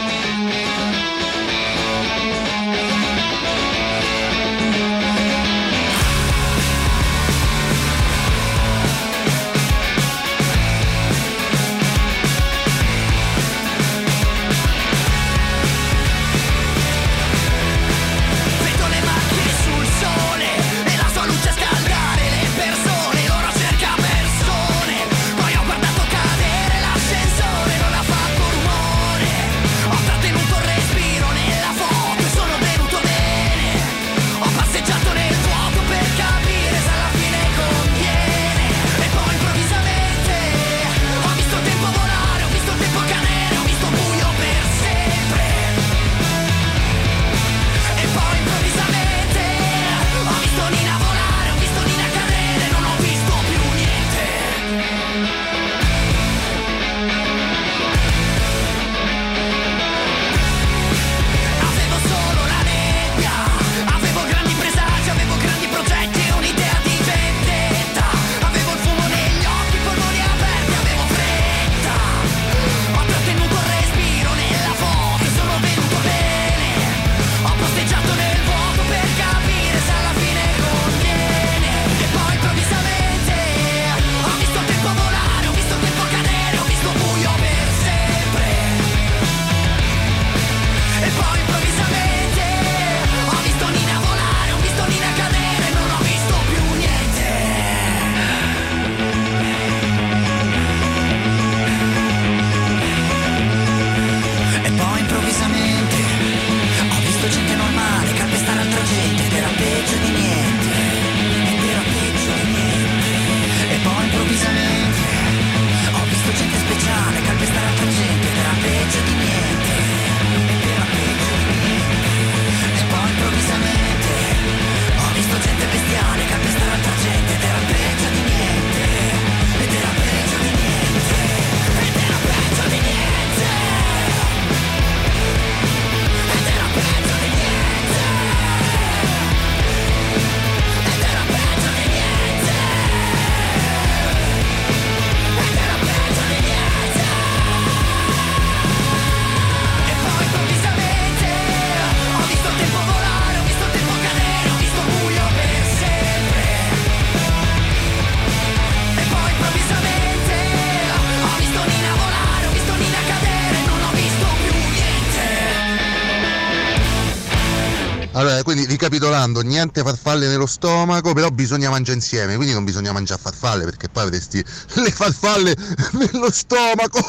[168.66, 173.88] Ricapitolando, niente farfalle nello stomaco, però bisogna mangiare insieme, quindi non bisogna mangiare farfalle perché
[173.88, 174.44] poi avresti
[174.74, 175.56] le farfalle
[175.92, 177.00] nello stomaco.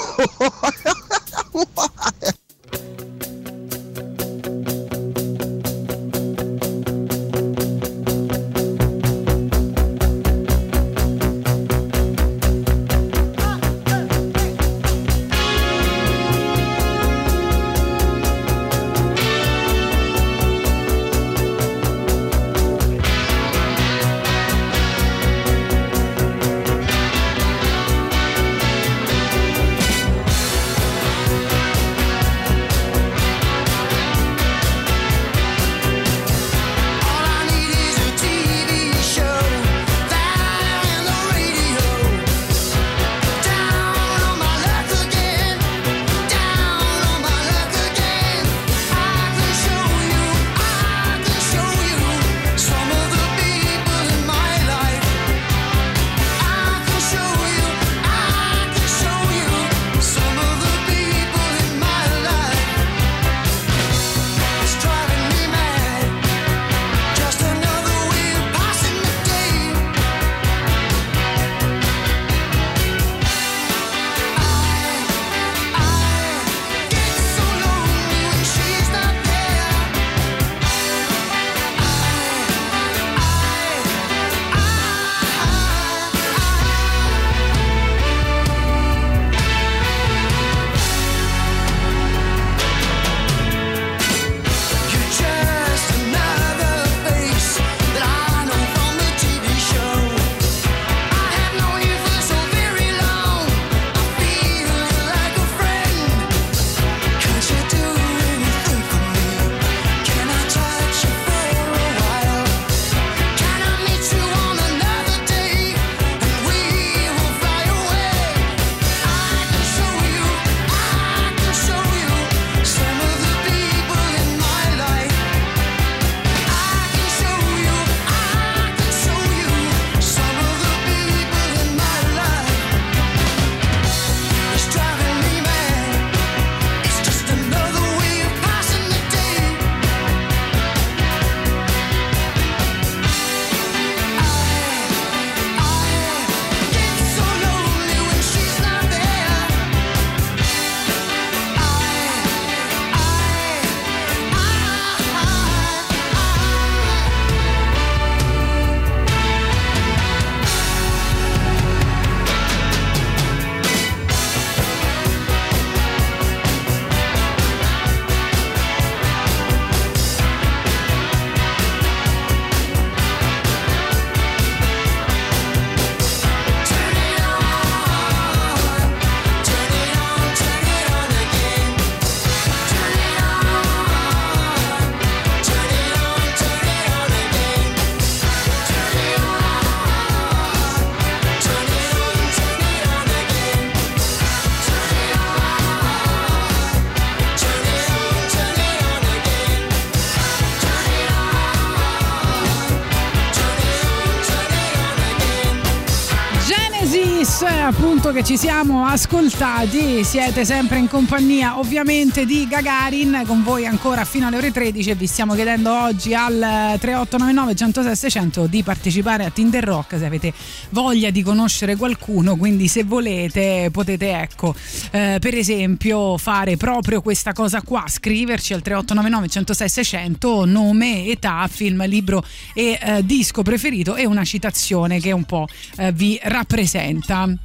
[208.08, 214.06] Appunto che ci siamo ascoltati, siete sempre in compagnia ovviamente di Gagarin, con voi ancora
[214.06, 219.26] fino alle ore 13 e vi stiamo chiedendo oggi al 3899 106 600 di partecipare
[219.26, 220.32] a Tinder Rock se avete
[220.70, 224.56] voglia di conoscere qualcuno, quindi se volete potete ecco
[224.92, 231.46] eh, per esempio fare proprio questa cosa qua, scriverci al 3899 106 600 nome, età,
[231.50, 232.24] film, libro
[232.54, 235.48] e eh, disco preferito e una citazione che un po'
[235.78, 237.36] eh, vi rappresenta.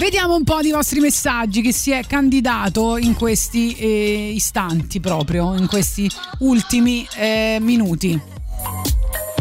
[0.00, 5.54] Vediamo un po' di vostri messaggi chi si è candidato in questi eh, istanti proprio,
[5.54, 8.18] in questi ultimi eh, minuti.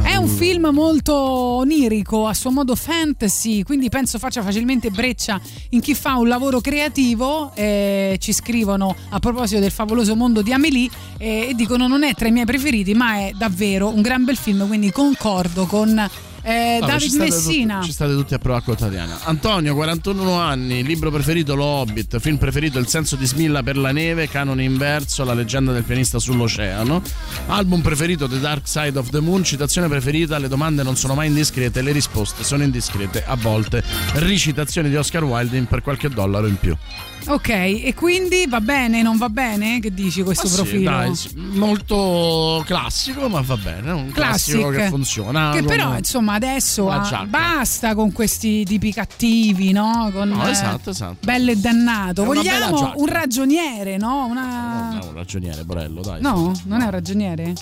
[0.04, 5.80] È un film molto onirico, a suo modo fantasy, quindi penso faccia facilmente breccia in
[5.80, 7.54] chi fa un lavoro creativo.
[7.56, 12.14] Eh, ci scrivono a proposito del favoloso mondo di Amélie eh, e dicono non è
[12.14, 16.06] tra i miei preferiti, ma è davvero un gran bel film, quindi concordo con
[16.42, 17.74] Eh, Vabbè, David ci Messina.
[17.76, 19.20] tutti- ci state tutti a provare con Tatiana.
[19.24, 23.92] Antonio, 41 anni, libro preferito Lo Hobbit, film preferito Il senso di Smilla per la
[23.92, 27.02] neve, canone inverso, La leggenda del pianista sull'oceano.
[27.48, 31.28] Album preferito The Dark Side of the Moon, citazione preferita Le domande non sono mai
[31.28, 33.84] indiscrete, le risposte sono indiscrete a volte.
[34.14, 36.76] Ricitazioni di Oscar Wilde per qualche dollaro in più.
[37.30, 39.80] Ok, e quindi va bene, non va bene?
[39.80, 40.90] Che dici questo Ma sì, profilo?
[40.90, 41.14] dai,
[41.58, 43.92] molto classico, ma va bene.
[43.92, 44.82] Un classico Classic.
[44.82, 45.52] che funziona.
[45.52, 50.10] Che però, insomma, adesso ah, basta con questi tipi cattivi, no?
[50.12, 51.18] Con, No, eh, esatto, esatto.
[51.22, 52.24] Bello e dannato.
[52.24, 54.26] È Vogliamo un ragioniere, no?
[54.26, 54.98] Una...
[55.00, 56.22] No, un ragioniere, Borello, dai.
[56.22, 57.54] No, non è un ragioniere?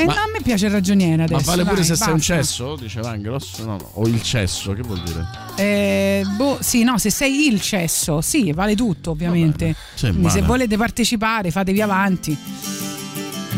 [0.00, 1.40] Eh, Ma- a me piace il ragioniere adesso.
[1.40, 2.34] Ma vale pure dai, se sei un basta.
[2.36, 2.76] cesso?
[2.76, 3.58] Diceva Anglos?
[3.58, 5.26] No, no, o il cesso, che vuol dire?
[5.56, 9.74] Eh, boh, sì, no, se sei il cesso, sì, vale tutto, ovviamente.
[9.98, 12.36] Quindi se volete partecipare, fatevi avanti.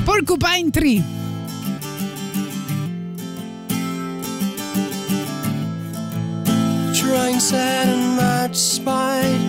[0.04, 1.20] Porcupine Tree.
[6.94, 9.40] Train set and match spied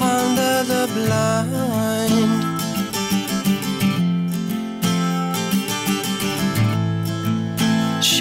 [0.00, 2.51] under the blind.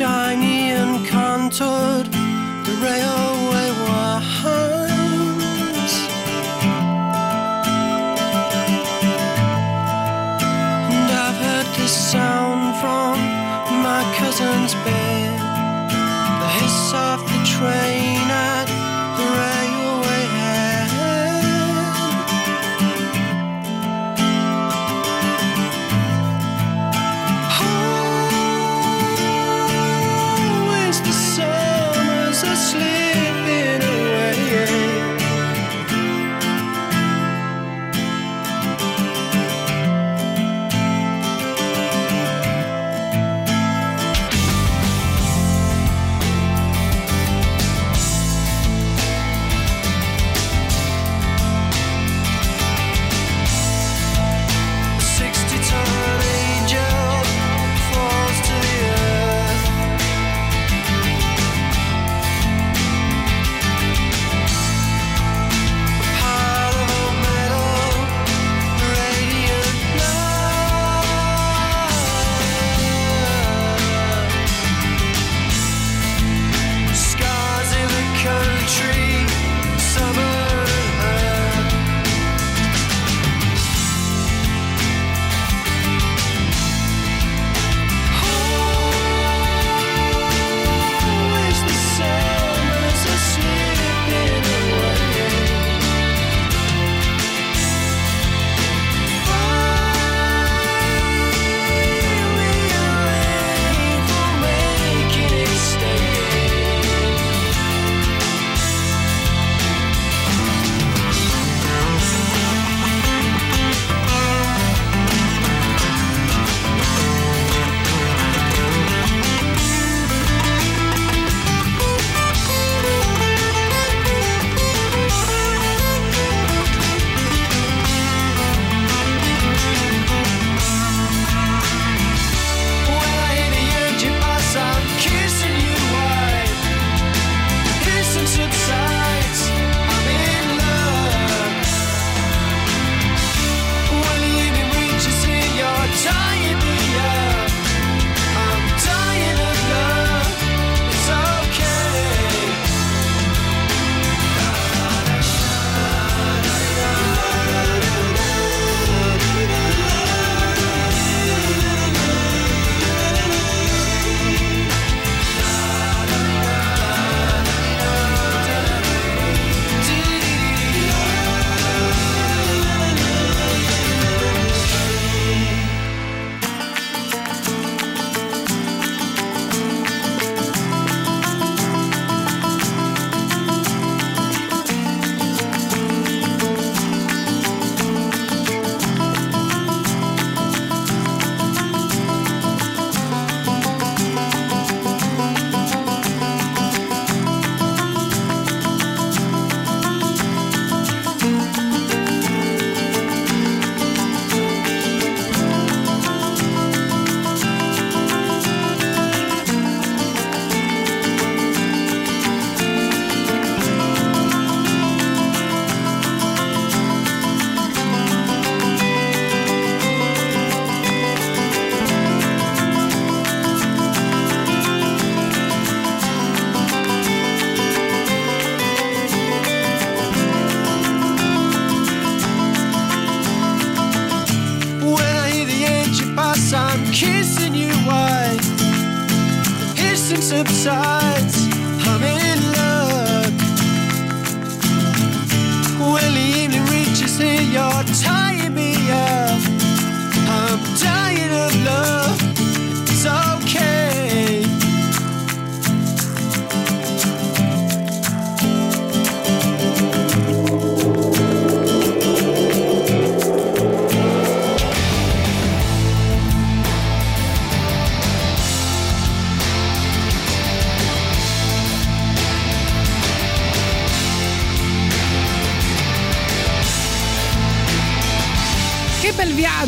[0.01, 3.30] Shiny and contoured, the railway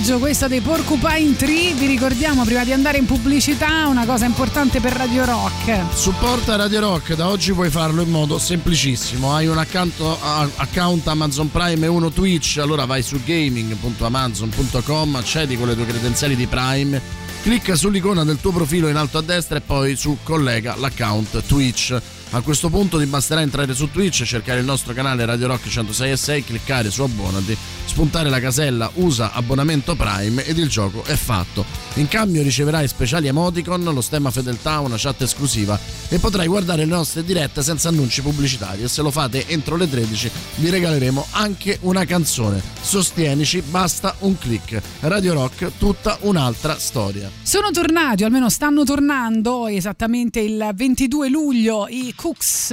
[0.04, 1.74] viaggio questo dei Porcupine Tree.
[1.76, 5.96] Vi ricordiamo prima di andare in pubblicità una cosa importante per Radio Rock.
[5.96, 9.34] Supporta Radio Rock, da oggi puoi farlo in modo semplicissimo.
[9.34, 15.58] Hai un account, a- account Amazon Prime e uno Twitch, allora vai su gaming.amazon.com, accedi
[15.58, 17.02] con le tue credenziali di Prime,
[17.42, 21.96] clicca sull'icona del tuo profilo in alto a destra e poi su collega l'account Twitch.
[22.36, 26.44] A questo punto ti basterà entrare su Twitch, cercare il nostro canale Radio Rock 106.6,
[26.44, 27.56] cliccare su abbonati,
[27.86, 31.83] spuntare la casella usa abbonamento Prime ed il gioco è fatto.
[31.95, 35.80] In cambio riceverai speciali emoticon, lo stemma fedeltà, una chat esclusiva
[36.10, 39.88] e potrai guardare le nostre dirette senza annunci pubblicitari e se lo fate entro le
[39.88, 42.61] 13 vi regaleremo anche una canzone.
[42.82, 44.82] Sostienici, basta un click.
[45.02, 47.30] Radio Rock, tutta un'altra storia.
[47.44, 52.70] Sono tornati, o almeno stanno tornando, esattamente il 22 luglio i Cooks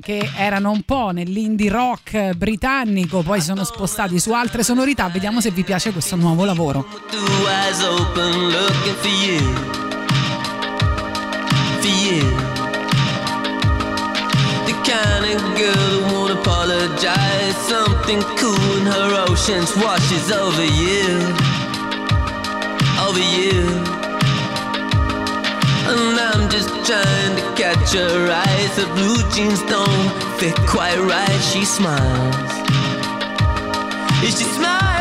[0.00, 5.08] che erano un po' nell'indie rock britannico, poi sono spostati su altre sonorità.
[5.08, 6.86] Vediamo se vi piace questo nuovo lavoro.
[8.62, 9.40] Looking for you.
[11.82, 12.22] For you.
[14.68, 17.56] The kind of girl who won't apologize.
[17.72, 21.08] Something cool in her oceans washes over you.
[23.06, 23.60] Over you.
[25.90, 28.72] And I'm just trying to catch her eyes.
[28.78, 30.08] Her blue jeans don't
[30.38, 31.40] fit quite right.
[31.50, 32.52] She smiles.
[34.22, 34.91] If she smiles.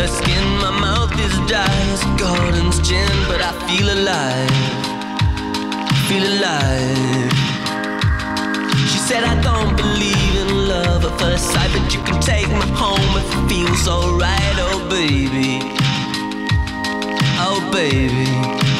[0.00, 0.46] Her skin.
[0.58, 1.34] My mouth is
[2.88, 4.50] gin, but I feel alive.
[6.08, 7.32] Feel alive.
[8.90, 12.66] She said, I don't believe in love at first sight, but you can take me
[12.82, 14.56] home it feels alright.
[14.68, 15.60] Oh, baby.
[17.46, 18.79] Oh, baby.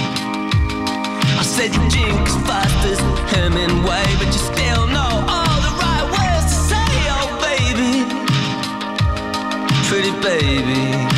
[1.40, 2.98] I said, you as fast as
[3.32, 6.90] Hemingway, but you still know all the right words to say.
[7.16, 8.20] Oh, baby
[9.90, 11.09] pretty baby.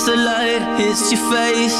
[0.00, 1.76] As the light hits your face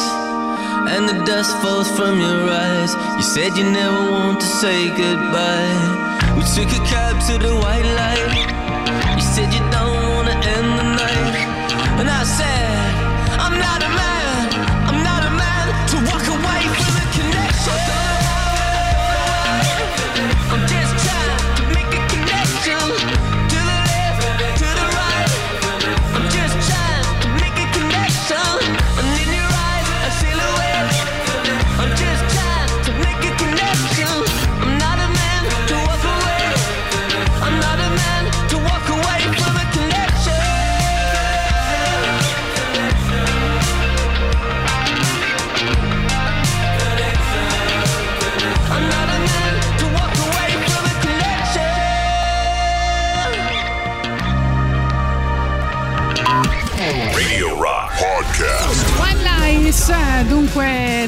[0.92, 2.92] and the dust falls from your eyes.
[3.16, 6.34] You said you never want to say goodbye.
[6.36, 8.69] We took a cab to the white light.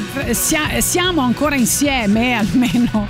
[0.01, 3.07] Tr- sia- siamo ancora insieme almeno.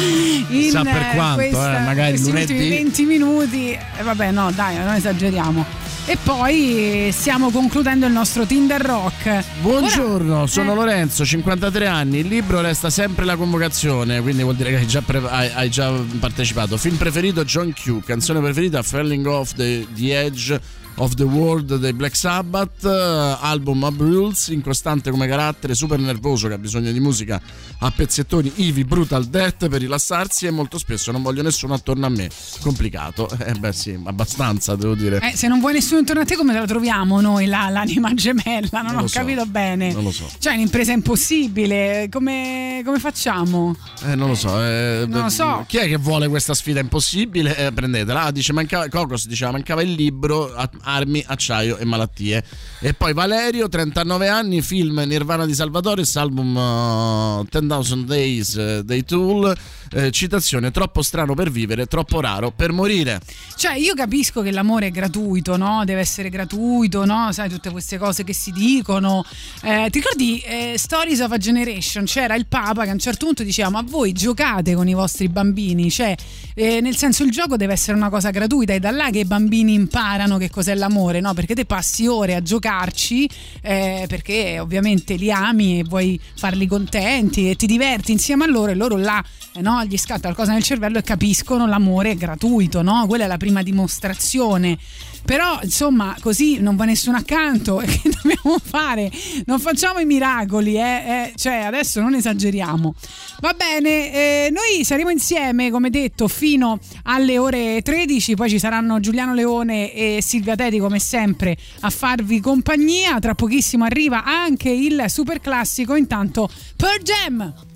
[0.00, 2.52] In Chissà per eh, quanto, questa- eh, magari questi lunedì.
[2.52, 3.70] ultimi 20 minuti.
[3.72, 5.64] E vabbè, no, dai, non esageriamo.
[6.06, 9.44] E poi stiamo concludendo il nostro Tinder Rock.
[9.60, 10.74] Buongiorno, sono eh.
[10.74, 12.18] Lorenzo, 53 anni.
[12.20, 15.68] Il libro resta sempre la convocazione, quindi vuol dire che hai già, pre- hai- hai
[15.70, 16.76] già partecipato.
[16.78, 20.60] Film preferito John Q, canzone preferita Falling Off the, the Edge
[21.00, 26.46] of the World dei Black Sabbath, eh, album Ab Rules, incostante come carattere, super nervoso
[26.48, 27.40] che ha bisogno di musica
[27.78, 32.10] a pezzettoni, Ivi, Brutal Death per rilassarsi e molto spesso non voglio nessuno attorno a
[32.10, 32.28] me.
[32.60, 35.18] Complicato, eh beh sì, abbastanza devo dire.
[35.20, 38.82] Eh, se non vuoi nessuno intorno a te, come la troviamo noi, la- l'anima gemella?
[38.82, 39.92] Non, Non ho so, capito bene.
[39.92, 40.28] non lo so.
[40.38, 42.08] Cioè, è un'impresa impossibile.
[42.10, 43.74] Come, come facciamo?
[44.04, 45.64] Eh, non lo so, eh, Non lo so.
[45.66, 47.56] Chi è che vuole questa sfida impossibile?
[47.56, 48.24] Eh, prendetela.
[48.24, 52.44] Ah, dice, mancava, Cocos diceva mancava il libro, a- armi, acciaio e malattie.
[52.80, 59.04] E poi Valerio, 39 anni, film Nirvana di Salvatore, album uh, 10,000 Days eh, dei
[59.04, 59.56] Tool.
[59.92, 63.20] eh, citazione, troppo strano per vivere, troppo raro per morire.
[63.56, 65.84] Cioè, io capisco che l'amore è gratuito, no?
[65.84, 67.32] Deve essere gratuito, no?
[67.32, 69.24] Sai, tutte queste cose che si dicono.
[69.62, 72.04] Eh, ti ricordi eh, Stories of a Generation?
[72.04, 75.28] C'era il Papa che a un certo punto diceva: Ma voi giocate con i vostri
[75.28, 75.90] bambini?
[75.90, 76.14] Cioè,
[76.54, 79.24] eh, nel senso, il gioco deve essere una cosa gratuita, è da là che i
[79.24, 81.34] bambini imparano che cos'è l'amore, no?
[81.34, 83.28] Perché te passi ore a giocarci,
[83.62, 88.72] eh, perché ovviamente li ami e vuoi farli contenti e ti diverti insieme a loro,
[88.72, 89.22] e loro là,
[89.54, 89.84] eh, no?
[89.84, 93.06] Gli scatta qualcosa nel cervello e capiscono l'amore è gratuito, no?
[93.06, 94.78] Quella è la prima dimostrazione.
[95.24, 97.80] Però, insomma, così non va nessuno accanto.
[97.80, 99.10] E che dobbiamo fare?
[99.46, 100.80] Non facciamo i miracoli, eh?
[100.80, 102.94] eh, Cioè, adesso non esageriamo.
[103.40, 108.34] Va bene, eh, noi saremo insieme, come detto, fino alle ore 13.
[108.34, 113.18] Poi ci saranno Giuliano Leone e Silvia Teti, come sempre, a farvi compagnia.
[113.18, 115.94] Tra pochissimo arriva anche il super classico.
[115.94, 117.69] Intanto, Per Jam!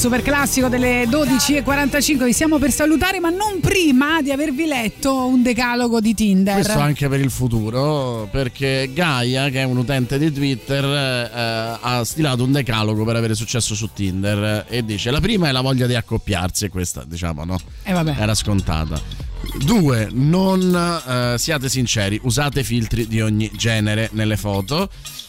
[0.00, 2.24] Super classico delle 12.45.
[2.24, 6.54] Vi stiamo per salutare, ma non prima di avervi letto un decalogo di Tinder.
[6.54, 12.02] Questo anche per il futuro, perché Gaia, che è un utente di Twitter, eh, ha
[12.04, 15.86] stilato un decalogo per avere successo su Tinder e dice la prima è la voglia
[15.86, 19.28] di accoppiarsi, questa diciamo no, Eh, era scontata.
[19.58, 24.88] Due, non eh, siate sinceri, usate filtri di ogni genere nelle foto.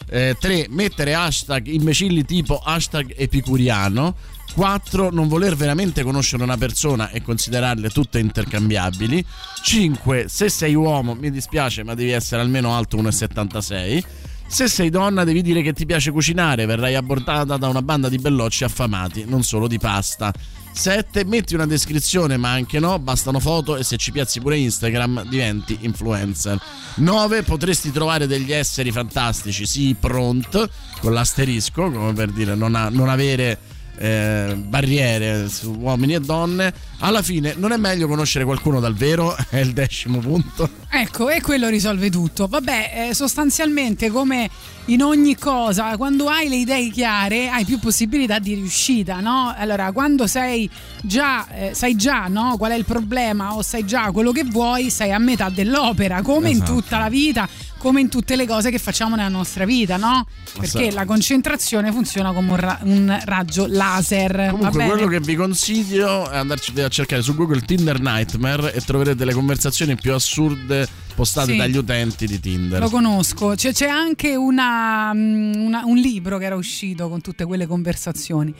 [0.09, 4.15] Eh, tre, mettere hashtag imbecilli tipo hashtag epicuriano.
[4.53, 5.09] 4.
[5.11, 9.25] Non voler veramente conoscere una persona e considerarle tutte intercambiabili.
[9.61, 10.25] 5.
[10.27, 14.03] Se sei uomo, mi dispiace, ma devi essere almeno alto 1,76.
[14.47, 18.17] Se sei donna, devi dire che ti piace cucinare, verrai abbordata da una banda di
[18.17, 20.33] bellocci affamati, non solo di pasta.
[20.73, 21.23] 7.
[21.23, 25.77] Metti una descrizione, ma anche no, bastano foto e se ci piazzi pure Instagram diventi
[25.81, 26.59] influencer.
[26.95, 27.43] 9.
[27.43, 30.69] Potresti trovare degli esseri fantastici, sì, pront,
[30.99, 33.57] con l'asterisco, come per dire non, ha- non avere
[34.01, 36.73] eh, barriere su uomini e donne.
[36.99, 40.67] Alla fine non è meglio conoscere qualcuno dal vero, è il decimo punto.
[40.89, 42.47] Ecco, e quello risolve tutto.
[42.47, 44.49] Vabbè, eh, sostanzialmente come
[44.85, 49.53] in ogni cosa, quando hai le idee chiare, hai più possibilità di riuscita, no?
[49.55, 50.69] Allora, quando sei
[51.03, 52.55] già, eh, sai già no?
[52.57, 56.49] qual è il problema o sai già quello che vuoi, sei a metà dell'opera, come
[56.49, 56.73] in Esatto.
[56.73, 57.47] tutta la vita.
[57.81, 60.27] Come in tutte le cose che facciamo nella nostra vita, no?
[60.53, 60.91] Perché sì.
[60.91, 64.49] la concentrazione funziona come un, ra- un raggio laser.
[64.51, 69.25] Comunque, quello che vi consiglio è andarci a cercare su Google Tinder Nightmare e troverete
[69.25, 71.57] le conversazioni più assurde postate Sì.
[71.57, 72.79] dagli utenti di Tinder.
[72.79, 77.45] Lo conosco, c'è, c'è anche una- mm, una- un libro che era uscito con tutte
[77.45, 78.53] quelle conversazioni.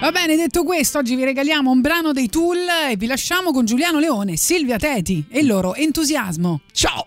[0.00, 2.56] Va bene, detto questo, oggi vi regaliamo un brano dei Tool
[2.90, 6.60] e vi lasciamo con Giuliano Leone, Silvia Teti e il loro entusiasmo.
[6.72, 7.06] Ciao!